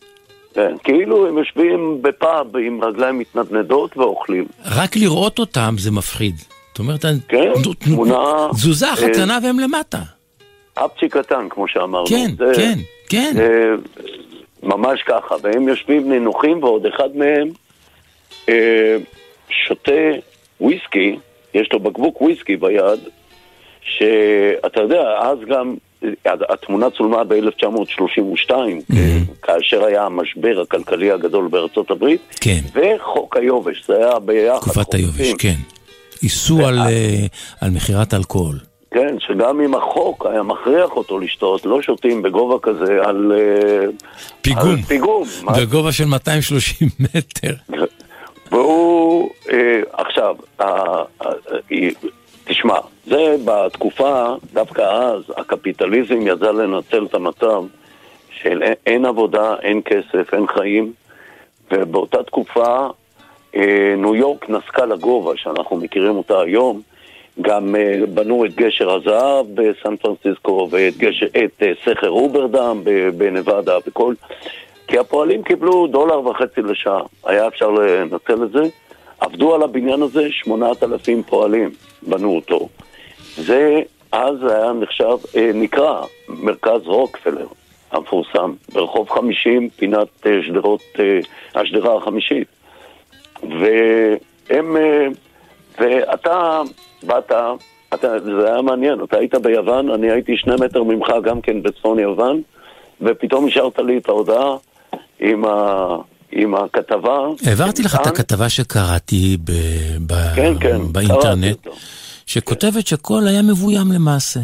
[0.58, 4.44] כן, כאילו הם יושבים בפאב עם רגליים מתנדנדות ואוכלים.
[4.64, 6.34] רק לראות אותם זה מפחיד.
[6.38, 8.48] זאת אומרת, כן, תמונה...
[8.52, 9.98] תזוזה אחת אה, קטנה והם למטה.
[10.74, 12.06] אפצ'י קטן, כמו שאמרנו.
[12.06, 12.78] כן, זה- כן,
[13.08, 13.32] כן.
[13.36, 13.74] זה
[14.62, 17.48] ממש ככה, והם יושבים נינוחים ועוד אחד מהם
[18.48, 18.96] אה,
[19.50, 19.92] שותה
[20.60, 21.16] וויסקי,
[21.54, 23.00] יש לו בקבוק וויסקי ביד,
[23.82, 25.74] שאתה יודע, אז גם,
[26.48, 28.52] התמונה צולמה ב-1932,
[29.42, 32.60] כאשר היה המשבר הכלכלי הגדול בארצות הברית, כן.
[32.74, 34.60] וחוק היובש, זה היה ביחד.
[34.60, 35.32] תקופת היובש.
[35.38, 35.54] כן.
[36.22, 37.26] איסור על, אה,
[37.60, 38.58] על מכירת אלכוהול.
[38.90, 43.32] כן, שגם אם החוק היה מכריח אותו לשתות, לא שותים בגובה כזה על...
[43.38, 43.86] אה,
[44.42, 44.70] פיגום.
[44.70, 45.24] על פיגום.
[45.42, 47.54] מה- בגובה של 230 מטר.
[48.52, 51.30] והוא, אה, עכשיו, אה, אה,
[51.72, 51.88] אה,
[52.48, 57.62] תשמע, זה בתקופה, דווקא אז, הקפיטליזם ידע לנצל את המצב
[58.30, 60.92] של אין- עבודה, אין כסף, אין חיים,
[61.72, 62.86] ובאותה תקופה
[63.56, 66.80] אה, ניו יורק נסקה לגובה, שאנחנו מכירים אותה היום.
[67.40, 72.80] גם אה, בנו את גשר הזהב בסן פרנסיסקו ואת גשר, את אה, סכר אוברדם
[73.16, 74.14] בנבדה וכל...
[74.86, 78.62] כי הפועלים קיבלו דולר וחצי לשעה, היה אפשר לנצל את זה.
[79.28, 81.70] עבדו על הבניין הזה 8,000 פועלים,
[82.02, 82.68] בנו אותו.
[83.36, 83.80] זה
[84.12, 87.46] אז היה נחשב, אה, נקרא מרכז רוקפלר
[87.90, 91.20] המפורסם, ברחוב 50, פינת אה, שדרות, אה,
[91.60, 92.48] השדרה החמישית.
[93.42, 94.76] והם,
[95.78, 96.62] ואתה
[97.02, 97.32] באת,
[97.94, 101.98] אתה, זה היה מעניין, אתה היית ביוון, אני הייתי שני מטר ממך גם כן בצפון
[101.98, 102.42] יוון,
[103.00, 104.56] ופתאום השארת לי את ההודעה
[105.20, 105.96] עם, ה,
[106.32, 107.18] עם הכתבה.
[107.46, 109.52] העברתי לך את הכתבה שקראתי ב,
[110.06, 111.66] ב, כן, כן, באינטרנט,
[112.26, 114.40] שכותבת שכל היה מבוים למעשה.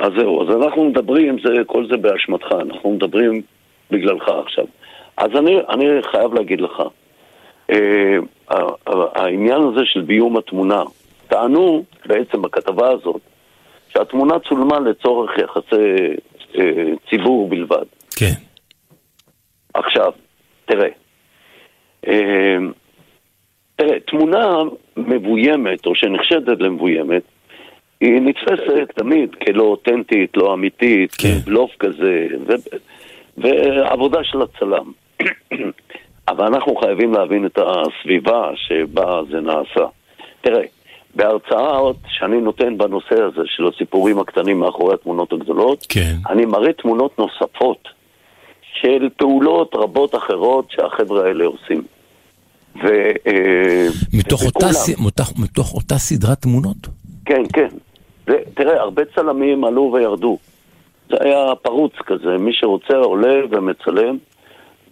[0.00, 3.42] אז זהו, אז אנחנו מדברים, זה, כל זה באשמתך, אנחנו מדברים
[3.90, 4.64] בגללך עכשיו.
[5.16, 6.82] אז אני, אני חייב להגיד לך,
[7.70, 8.16] אה,
[9.14, 10.82] העניין הזה של ביום התמונה,
[11.28, 13.20] טענו בעצם בכתבה הזאת
[13.88, 16.16] שהתמונה צולמה לצורך יחסי
[16.58, 17.84] אה, ציבור בלבד.
[18.16, 18.34] כן.
[19.74, 20.12] עכשיו,
[20.70, 20.88] תראה,
[22.08, 22.56] אה,
[23.76, 24.58] תראה, תמונה
[24.96, 27.22] מבוימת או שנחשדת למבוימת,
[28.00, 31.38] היא נתפסת תמיד כלא אותנטית, לא אמיתית, כן.
[31.44, 32.52] בלוף כזה, ו...
[33.38, 34.92] ועבודה של הצלם.
[36.28, 39.86] אבל אנחנו חייבים להבין את הסביבה שבה זה נעשה.
[40.40, 40.62] תראה,
[41.14, 46.14] בהרצאות שאני נותן בנושא הזה של הסיפורים הקטנים מאחורי התמונות הגדולות, כן.
[46.28, 47.88] אני מראה תמונות נוספות
[48.82, 51.82] של פעולות רבות אחרות שהחבר'ה האלה עושים.
[52.76, 52.86] ו...
[53.26, 54.72] אה, מתוך אותה.
[54.72, 56.76] ס- מתוך, מתוך אותה סדרת תמונות?
[57.24, 57.68] כן, כן.
[58.26, 60.38] ותראה, הרבה צלמים עלו וירדו.
[61.10, 64.16] זה היה פרוץ כזה, מי שרוצה עולה ומצלם.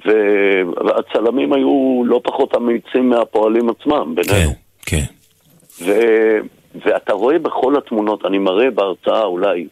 [0.04, 4.50] והצלמים היו לא פחות אמיצים מהפועלים עצמם, בינינו.
[4.86, 5.04] כן.
[5.84, 5.92] ו...
[6.84, 9.66] ואתה רואה בכל התמונות, אני מראה בהרצאה אולי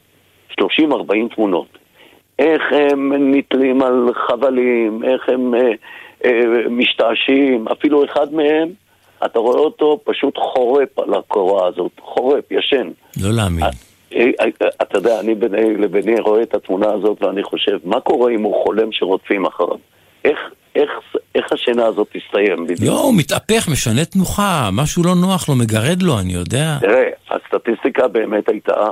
[0.61, 0.65] 30-40
[1.35, 1.67] תמונות,
[2.39, 5.71] איך הם נתלים על חבלים, איך הם אה,
[6.25, 8.69] אה, משתעשעים, אפילו אחד מהם,
[9.25, 12.91] אתה רואה אותו פשוט חורף על הקורה הזאת, חורף, ישן.
[13.23, 13.65] לא להאמין.
[13.65, 13.71] אה,
[14.41, 18.43] אה, אתה יודע, אני ביני לביני רואה את התמונה הזאת ואני חושב, מה קורה אם
[18.43, 19.79] הוא חולם שרודפים אחריו?
[20.25, 20.39] איך,
[20.75, 20.91] איך,
[21.35, 22.95] איך השינה הזאת תסתיים בדיוק?
[22.95, 26.77] לא, הוא מתהפך, משנה תנוחה, משהו לא נוח לו, מגרד לו, אני יודע.
[26.81, 28.89] תראה, הסטטיסטיקה באמת הייתה אה,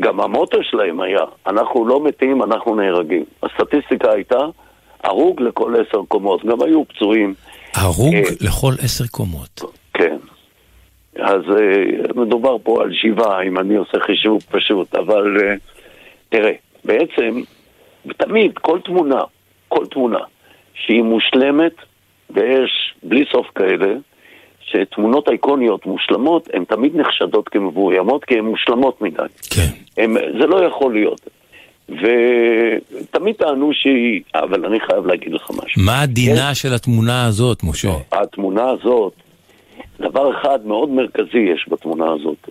[0.00, 3.24] גם המוטו שלהם היה, אנחנו לא מתים, אנחנו נהרגים.
[3.42, 4.38] הסטטיסטיקה הייתה,
[5.04, 7.34] הרוג לכל עשר קומות, גם היו פצועים.
[7.74, 9.60] הרוג אה, לכל עשר קומות.
[9.94, 10.16] כן.
[11.18, 15.36] אז uh, מדובר פה על שבעה, אם אני עושה חישוב פשוט, אבל
[16.28, 16.52] תראה,
[16.84, 17.40] בעצם,
[18.16, 19.20] תמיד, כל תמונה,
[19.68, 20.18] כל תמונה
[20.74, 21.72] שהיא מושלמת,
[22.30, 23.94] ויש בלי סוף כאלה,
[24.72, 29.22] שתמונות אייקוניות מושלמות, הן תמיד נחשדות כמבוימות, כי הן מושלמות מדי.
[29.50, 29.68] כן.
[29.96, 31.20] הם, זה לא יכול להיות.
[31.88, 35.82] ותמיד טענו שהיא, אבל אני חייב להגיד לך משהו.
[35.82, 37.92] מה דינה של התמונה הזאת, משה?
[38.12, 39.12] התמונה הזאת,
[40.00, 42.48] דבר אחד מאוד מרכזי יש בתמונה הזאת,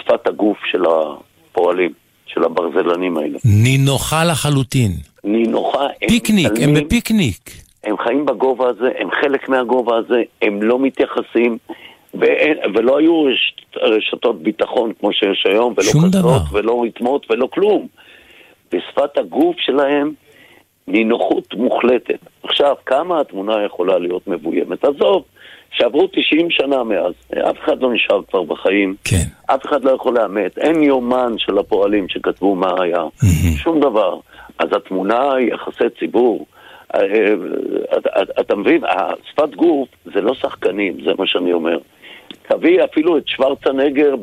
[0.00, 1.92] שפת הגוף של הפועלים,
[2.26, 3.38] של הברזלנים האלה.
[3.44, 4.92] נינוחה לחלוטין.
[5.24, 7.65] נינוחה, הם פיקניק, הם מצלמים, בפיקניק.
[7.86, 11.58] הם חיים בגובה הזה, הם חלק מהגובה הזה, הם לא מתייחסים,
[12.14, 16.38] ואין, ולא היו רש, רשתות ביטחון כמו שיש היום, ולא דבר.
[16.52, 17.86] ולא ריתמות, ולא כלום.
[18.72, 20.12] בשפת הגוף שלהם,
[20.88, 22.18] נינוחות מוחלטת.
[22.42, 24.84] עכשיו, כמה התמונה יכולה להיות מבוימת?
[24.84, 25.24] עזוב,
[25.70, 27.12] שעברו 90 שנה מאז,
[27.50, 29.54] אף אחד לא נשאר כבר בחיים, כן.
[29.54, 33.02] אף אחד לא יכול לאמת, אין יומן של הפועלים שכתבו מה היה,
[33.56, 34.18] שום דבר.
[34.58, 36.46] אז התמונה היא יחסי ציבור.
[36.96, 37.02] אה,
[38.16, 41.78] אה, אתה- מבין, השפת גוף זה לא שחקנים, זה מה שאני אומר.
[42.48, 44.14] תביא אפילו את שוורצנגר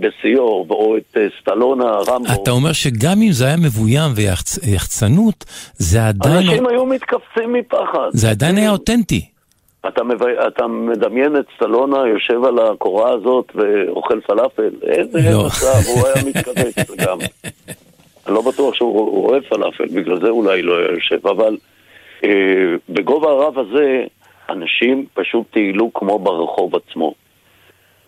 [0.00, 2.42] בשיאו, או את אה, סטלונה, רמבו.
[2.42, 6.36] אתה אומר שגם אם זה היה מבוים ויחצנות, זה עדיין...
[6.36, 8.08] אנשים היו מתכווצים מפחד.
[8.12, 9.26] זה עדיין היה אותנטי.
[9.88, 10.22] אתה, מב...
[10.22, 14.70] אתה מדמיין את סטלונה יושב על הקורה הזאת ואוכל פלאפל?
[14.82, 15.46] איזה לא.
[15.46, 17.26] מצב, הוא היה מתכווץ לגמרי.
[18.26, 21.56] אני לא בטוח שהוא אוהב פלאפל, בגלל זה אולי לא היה יושב, אבל
[22.88, 24.04] בגובה הרב הזה,
[24.48, 27.14] אנשים פשוט טיילו כמו ברחוב עצמו.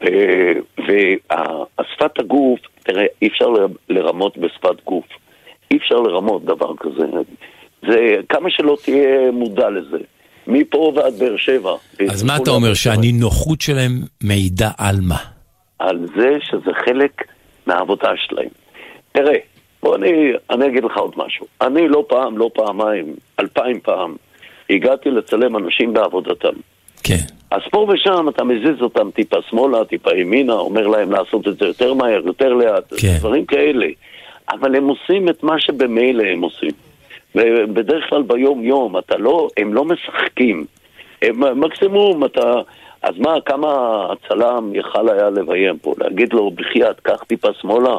[0.03, 3.47] אה, ושפת הגוף, תראה, אי אפשר
[3.89, 5.05] לרמות בשפת גוף.
[5.71, 7.07] אי אפשר לרמות דבר כזה.
[7.89, 9.99] זה, כמה שלא תהיה מודע לזה.
[10.47, 11.73] מפה ועד באר שבע.
[12.11, 13.93] אז מה אתה אומר, שהנינוחות שלהם
[14.23, 15.19] מעידה על מה?
[15.79, 17.23] על זה שזה חלק
[17.67, 18.49] מהעבודה שלהם.
[19.13, 19.37] תראה,
[19.85, 21.47] בוא אני, אני אגיד לך עוד משהו.
[21.61, 24.17] אני לא פעם, לא פעמיים, אלפיים פעם,
[24.71, 26.53] הגעתי לצלם אנשים בעבודתם.
[27.03, 27.25] כן.
[27.51, 31.67] אז פה ושם אתה מזיז אותם טיפה שמאלה, טיפה ימינה, אומר להם לעשות את זה
[31.67, 33.17] יותר מהר, יותר לאט, כן.
[33.19, 33.87] דברים כאלה.
[34.51, 36.73] אבל הם עושים את מה שבמילא הם עושים.
[37.35, 40.65] ובדרך כלל ביום-יום, אתה לא, הם לא משחקים.
[41.23, 42.53] הם, מקסימום אתה...
[43.03, 43.69] אז מה, כמה
[44.13, 45.95] הצלם יכל היה לביים פה?
[45.99, 47.97] להגיד לו, בחייאת, קח טיפה שמאלה?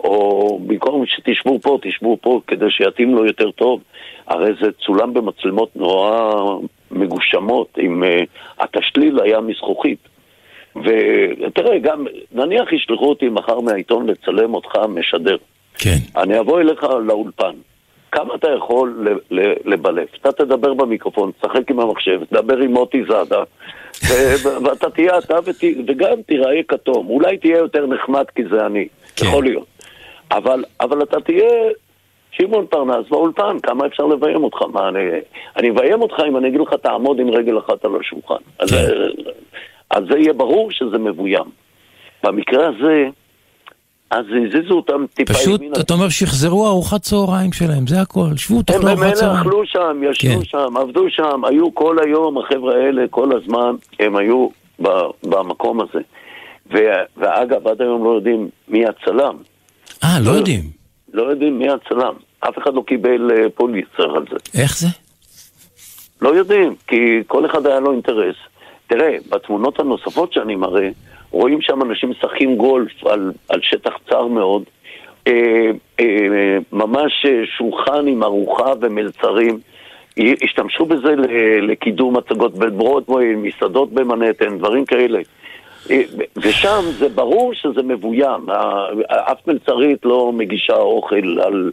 [0.00, 3.80] או במקום שתשבו פה, תשבו פה, כדי שיתאים לו יותר טוב.
[4.26, 6.32] הרי זה צולם במצלמות נורא
[6.90, 8.02] מגושמות, עם...
[8.02, 8.06] uh,
[8.64, 9.98] התשליל היה מזכוכית.
[10.76, 15.36] ותראה, גם, נניח ישלחו אותי מחר מהעיתון לצלם אותך משדר.
[15.74, 15.96] כן.
[16.16, 17.52] אני אבוא אליך לאולפן.
[18.12, 19.06] כמה אתה יכול
[19.64, 20.08] לבלף?
[20.20, 23.42] אתה תדבר במיקרופון, תשחק עם המחשב, תדבר עם מוטי זאדה,
[24.62, 27.06] ואתה תהיה אתה ות- וגם תיראה כתום.
[27.08, 28.88] אולי תהיה יותר נחמד כי זה אני,
[29.22, 29.66] יכול להיות.
[30.30, 31.50] אבל, אבל אתה תהיה
[32.30, 34.62] שמעון פרנס באולפן, כמה אפשר לביים אותך?
[34.72, 35.00] מה, אני,
[35.56, 38.42] אני אביים אותך אם אני אגיד לך תעמוד עם רגל אחת על השולחן.
[38.58, 38.68] אז,
[39.90, 41.44] אז זה יהיה ברור שזה מבוים.
[42.24, 43.08] במקרה הזה,
[44.10, 45.80] אז הזיזו אותם טיפה פשוט, ימינה.
[45.80, 48.36] אתה אומר, שחזרו ארוחת צהריים שלהם, זה הכל.
[48.36, 49.40] שבו, הם תאכלו ארוחת צהריים.
[49.40, 50.44] אכלו שם, ישבו כן.
[50.44, 54.48] שם, עבדו שם, היו כל היום, החבר'ה האלה, כל הזמן, הם היו
[55.22, 56.00] במקום הזה.
[56.72, 59.36] ו- ואגב, עד היום לא יודעים מי הצלם.
[60.04, 60.62] אה, לא יודעים.
[61.12, 62.14] לא יודעים מי הצלם.
[62.40, 64.60] אף אחד לא קיבל אה, פוליצר על זה.
[64.60, 64.88] איך זה?
[66.22, 68.36] לא יודעים, כי כל אחד היה לו אינטרס.
[68.86, 70.88] תראה, בתמונות הנוספות שאני מראה,
[71.30, 74.62] רואים שם אנשים משחקים גולף על, על שטח צר מאוד.
[75.26, 75.70] אה,
[76.00, 79.58] אה, ממש אה, שולחן עם ארוחה ומלצרים.
[80.42, 81.14] השתמשו בזה
[81.62, 85.20] לקידום הצגות בברודווי, מסעדות במנהטן, דברים כאלה.
[85.90, 86.02] אה,
[86.36, 88.46] ושם זה ברור שזה מבוים.
[89.08, 91.70] אף מלצרית לא מגישה אוכל על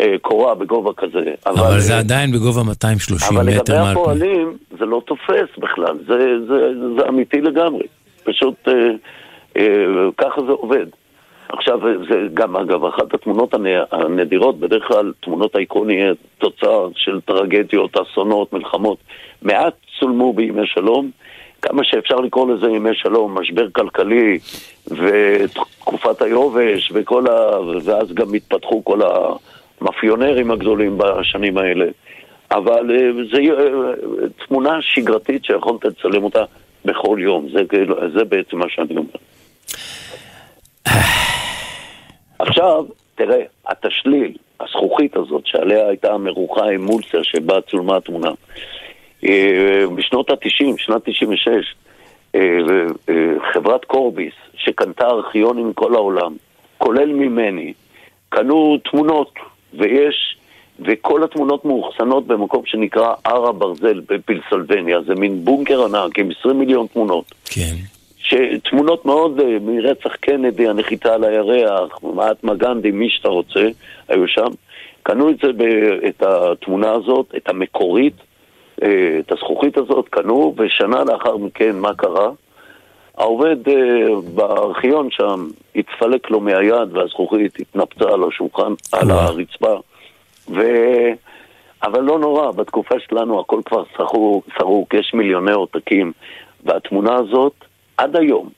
[0.00, 1.34] אה, קורה בגובה כזה.
[1.46, 4.00] אבל זה עדיין בגובה 230 אבל לגבי מטר מעל פני.
[4.02, 7.86] הפועלים זה לא תופס בכלל, זה, זה, זה אמיתי לגמרי.
[8.24, 8.72] פשוט אה,
[9.56, 9.64] אה,
[10.18, 10.86] ככה זה עובד.
[11.48, 11.78] עכשיו,
[12.10, 13.60] זה גם, אגב, אחת התמונות הנ-
[13.92, 18.98] הנדירות, בדרך כלל תמונות אייקוניות, תוצר של טרגדיות, אסונות, מלחמות.
[19.42, 21.10] מעט צולמו בימי שלום,
[21.68, 24.38] כמה שאפשר לקרוא לזה ימי שלום, משבר כלכלי
[24.86, 27.60] ותקופת היובש וכל ה...
[27.84, 29.00] ואז גם התפתחו כל
[29.80, 31.86] המאפיונרים הגדולים בשנים האלה.
[32.50, 36.44] אבל אה, זה אה, תמונה שגרתית שיכולת לצלם אותה
[36.84, 39.16] בכל יום, זה, כאילו- זה בעצם מה שאני אומר.
[42.38, 48.30] עכשיו, תראה, התשליל, הזכוכית הזאת, שעליה הייתה המרוחה עם מולצר שבה צולמה התמונה,
[49.96, 51.74] בשנות ה-90, שנת 96,
[52.34, 52.40] אה,
[53.08, 53.14] אה,
[53.52, 56.36] חברת קורביס, שקנתה ארכיונים מכל העולם,
[56.78, 57.72] כולל ממני,
[58.28, 59.32] קנו תמונות,
[59.74, 60.36] ויש,
[60.80, 66.86] וכל התמונות מאוחסנות במקום שנקרא הר הברזל בפילסלבניה, זה מין בונקר ענק עם 20 מיליון
[66.86, 67.34] תמונות.
[67.44, 67.74] כן.
[68.18, 73.68] שתמונות מאוד אה, מרצח קנדי, הנחיתה על הירח, מהטמה גנדי, מי שאתה רוצה,
[74.08, 74.48] היו שם.
[75.02, 75.48] קנו את זה,
[76.08, 78.25] את התמונה הזאת, את המקורית, אה,
[78.78, 82.30] את הזכוכית הזאת, קנו, ושנה לאחר מכן, מה קרה?
[83.18, 83.74] העובד אה,
[84.34, 85.46] בארכיון שם
[85.76, 89.80] התפלק לו מהיד והזכוכית התנפצה על השולחן, על הרצפה.
[90.48, 90.60] ו...
[91.82, 96.12] אבל לא נורא, בתקופה שלנו הכל כבר סרוק, סרוק, יש מיליוני עותקים,
[96.64, 97.52] והתמונה הזאת,
[97.96, 98.48] עד היום,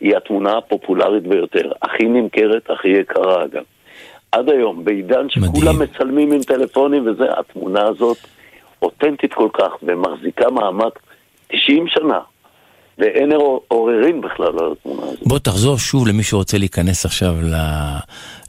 [0.00, 3.62] היא התמונה הפופולרית ביותר, הכי נמכרת, הכי יקרה אגב.
[4.32, 8.16] עד היום, בעידן שכולם מצלמים עם טלפונים וזה, התמונה הזאת
[8.82, 10.90] אותנטית כל כך ומחזיקה מעמד
[11.48, 12.20] 90 שנה,
[12.98, 15.26] ואין עור- עוררין בכלל על התמונה הזאת.
[15.26, 17.34] בוא תחזור שוב למי שרוצה להיכנס עכשיו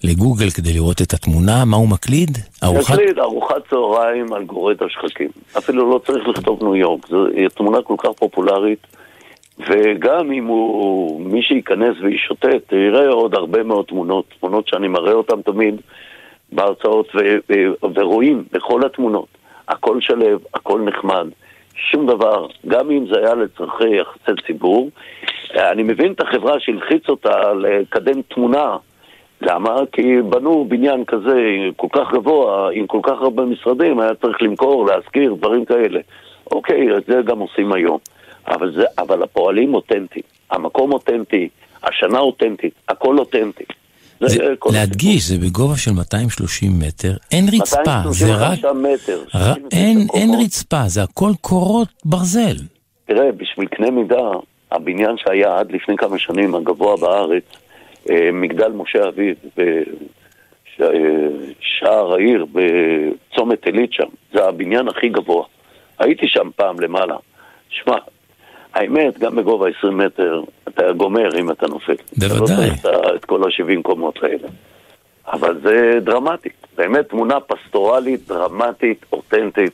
[0.03, 2.37] לגוגל כדי לראות את התמונה, מה הוא מקליד?
[2.63, 2.93] ארוחת...
[2.93, 5.29] יקליד ארוחת צהריים על גורד השחקים.
[5.57, 7.25] אפילו לא צריך לכתוב ניו יורק, זו
[7.55, 8.87] תמונה כל כך פופולרית.
[9.69, 15.41] וגם אם הוא, מי שייכנס וישוטט, יראה עוד הרבה מאוד תמונות, תמונות שאני מראה אותן
[15.41, 15.75] תמיד
[16.51, 17.19] בהרצאות, ו,
[17.95, 19.27] ורואים בכל התמונות,
[19.67, 21.27] הכל שלב, הכל נחמד,
[21.75, 24.89] שום דבר, גם אם זה היה לצורכי יחסי ציבור.
[25.55, 28.77] אני מבין את החברה שהלחיץ אותה לקדם תמונה
[29.41, 29.75] למה?
[29.91, 31.35] כי בנו בניין כזה
[31.75, 35.99] כל כך גבוה, עם כל כך הרבה משרדים, היה צריך למכור, להשכיר, דברים כאלה.
[36.51, 37.97] אוקיי, את זה גם עושים היום.
[38.47, 41.49] אבל, זה, אבל הפועלים אותנטיים, המקום אותנטי,
[41.83, 43.63] השנה אותנטית, הכל אותנטי.
[44.19, 48.59] זה, זה, כל להדגיש, זה בגובה של 230 מטר, אין רצפה, זה רק...
[48.59, 49.23] 235 מטר.
[49.35, 49.53] ר...
[49.71, 52.55] אין, אין רצפה, זה הכל קורות ברזל.
[53.05, 54.29] תראה, בשביל קנה מידה,
[54.71, 57.43] הבניין שהיה עד לפני כמה שנים הגבוה בארץ,
[58.09, 59.35] אה, מגדל משה אביב,
[60.79, 65.45] בשער העיר, בצומת עילית שם, זה הבניין הכי גבוה.
[65.99, 67.15] הייתי שם פעם למעלה.
[67.69, 67.95] שמע,
[68.77, 71.93] האמת, גם בגובה 20 מטר, אתה גומר אם אתה נופל.
[72.17, 72.69] בוודאי.
[72.81, 74.47] אתה לא את- כל ה-70 קומות האלה.
[75.33, 76.49] אבל זה דרמטי.
[76.77, 79.73] באמת תמונה פסטורלית, דרמטית, אותנטית.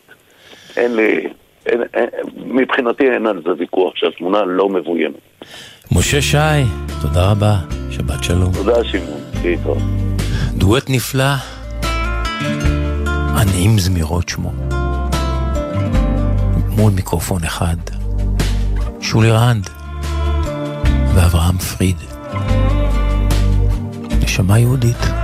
[0.78, 1.28] אין לי...
[1.66, 2.10] אין, אין,
[2.46, 5.16] מבחינתי אין על זה ויכוח שהתמונה לא מבוימת.
[5.92, 6.38] משה שי,
[7.02, 7.54] תודה רבה,
[7.92, 8.52] שבת שלום.
[8.54, 9.78] תודה שמעון, להתראות.
[10.58, 11.24] דואט נפלא,
[13.42, 14.52] עניים זמירות שמו.
[16.78, 17.76] מול מיקרופון אחד,
[19.04, 19.70] שולי רנד
[21.16, 21.96] ואברהם פריד.
[24.22, 25.23] נשמה יהודית.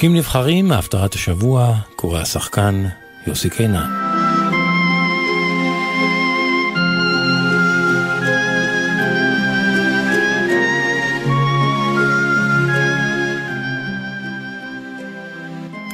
[0.00, 2.84] פסוקים נבחרים מהפטרת השבוע, קורא השחקן
[3.26, 3.90] יוסי קינן.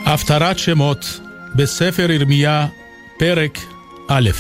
[0.07, 1.21] הפטרת שמות
[1.55, 2.67] בספר ירמיה,
[3.19, 3.59] פרק
[4.09, 4.31] א'.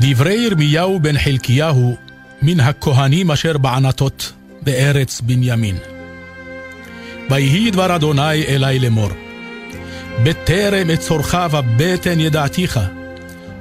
[0.00, 1.96] דברי ירמיהו בן חלקיהו
[2.42, 5.76] מן הכהנים אשר בענתות בארץ בנימין.
[7.30, 9.10] ויהי דבר אדוני אלי לאמור,
[10.22, 12.80] בטרם אצורך בבטן ידעתיך,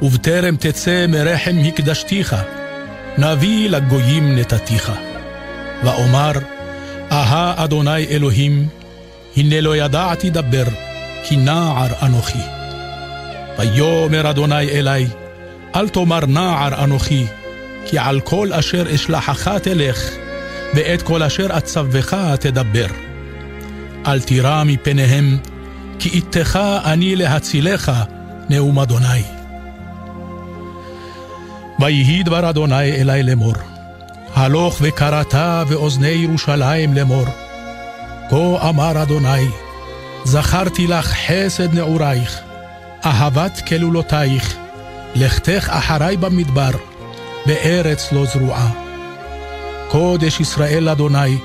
[0.01, 2.35] ובטרם תצא מרחם הקדשתיך,
[3.17, 4.91] נביא לגויים נתתיך.
[5.83, 6.31] ואומר,
[7.11, 8.67] אהה אדוני אלוהים,
[9.37, 10.65] הנה לא ידעתי דבר,
[11.23, 12.43] כי נער אנוכי.
[13.59, 15.07] ויאמר אדוני אלי,
[15.75, 17.25] אל תאמר נער אנוכי,
[17.85, 20.09] כי על כל אשר אשלחך תלך,
[20.73, 23.08] ואת כל אשר אצווך תדבר.
[24.07, 25.37] אל תירא מפניהם,
[25.99, 27.91] כי איתך אני להצילך,
[28.49, 29.23] נאום אדוני.
[31.79, 33.53] ויהי דבר אדוני אלי לאמור,
[34.33, 35.35] הלוך וקראת
[35.69, 37.25] באוזני ירושלים לאמור,
[38.29, 39.47] כה אמר אדוני,
[40.23, 42.39] זכרתי לך חסד נעורייך,
[43.05, 44.57] אהבת כלולותייך,
[45.15, 46.71] לכתך אחרי במדבר,
[47.45, 48.69] בארץ לא זרועה.
[49.87, 51.37] קודש ישראל אדוני,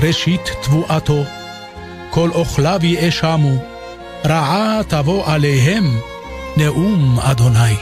[0.00, 1.24] ראשית תבואתו,
[2.14, 3.64] כל אוכליו יאשמו,
[4.26, 5.84] רעה תבוא עליהם,
[6.56, 7.74] נאום אדוני.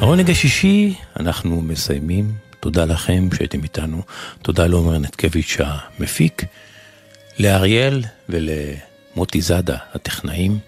[0.00, 2.32] העונג השישי, אנחנו מסיימים.
[2.60, 4.02] תודה לכם שהייתם איתנו.
[4.42, 6.44] תודה לעומר נתקביץ' המפיק,
[7.38, 10.58] לאריאל ולמוטי זאדה הטכנאים.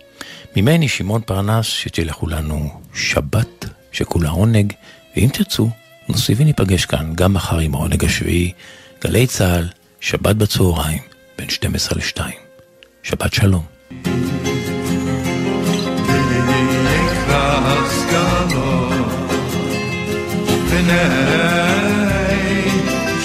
[0.57, 4.73] ממני שמעון פרנס, שתהיה לכולנו שבת, שכולה עונג,
[5.17, 5.71] ואם תרצו,
[6.09, 8.53] נוסיף וניפגש כאן גם מחר עם העונג השביעי,
[9.05, 9.69] גלי צה"ל,
[10.01, 11.03] שבת בצהריים,
[11.39, 12.23] בין 12 ל-2.
[13.03, 13.63] שבת שלום.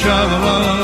[0.08, 0.77] מה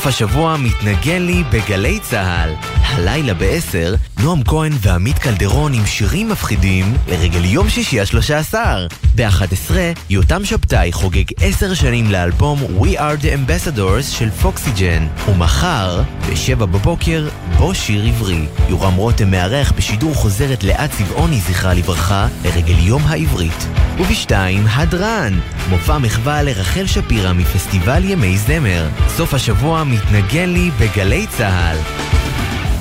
[0.00, 2.54] סוף השבוע מתנגן לי בגלי צהל.
[2.82, 8.86] הלילה ב-10, נועם כהן ועמית קלדרון עם שירים מפחידים לרגל יום שישי השלושה עשר.
[9.14, 9.74] ב-11,
[10.10, 15.06] יותם שבתאי חוגג עשר שנים לאלבום We are the Ambassadors של פוקסיג'ן.
[15.28, 17.28] ומחר, ב-7 בבוקר,
[17.58, 18.46] בו שיר עברי.
[18.68, 23.66] יורם רותם מארח בשידור חוזר את לאה צבעוני, זכרה לברכה, לרגל יום העברית.
[24.00, 25.40] ובשתיים, הדרן,
[25.70, 28.88] מופע מחווה לרחל שפירא מפסטיבל ימי זמר.
[29.08, 31.76] סוף השבוע מתנגן לי בגלי צהל.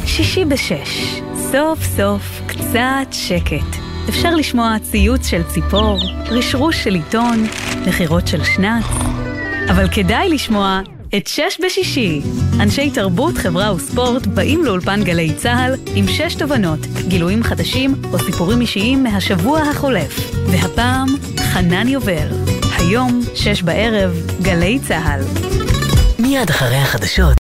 [0.05, 1.19] שישי בשש,
[1.51, 3.79] סוף סוף קצת שקט.
[4.09, 7.47] אפשר לשמוע ציוץ של ציפור, רשרוש של עיתון,
[7.87, 8.85] נחירות של שנץ.
[9.71, 10.81] אבל כדאי לשמוע
[11.17, 12.21] את שש בשישי.
[12.59, 18.61] אנשי תרבות, חברה וספורט באים לאולפן גלי צה"ל עם שש תובנות, גילויים חדשים או סיפורים
[18.61, 20.38] אישיים מהשבוע החולף.
[20.51, 21.07] והפעם,
[21.39, 22.27] חנן יובל.
[22.77, 25.21] היום, שש בערב, גלי צה"ל.
[26.19, 27.37] מיד אחרי החדשות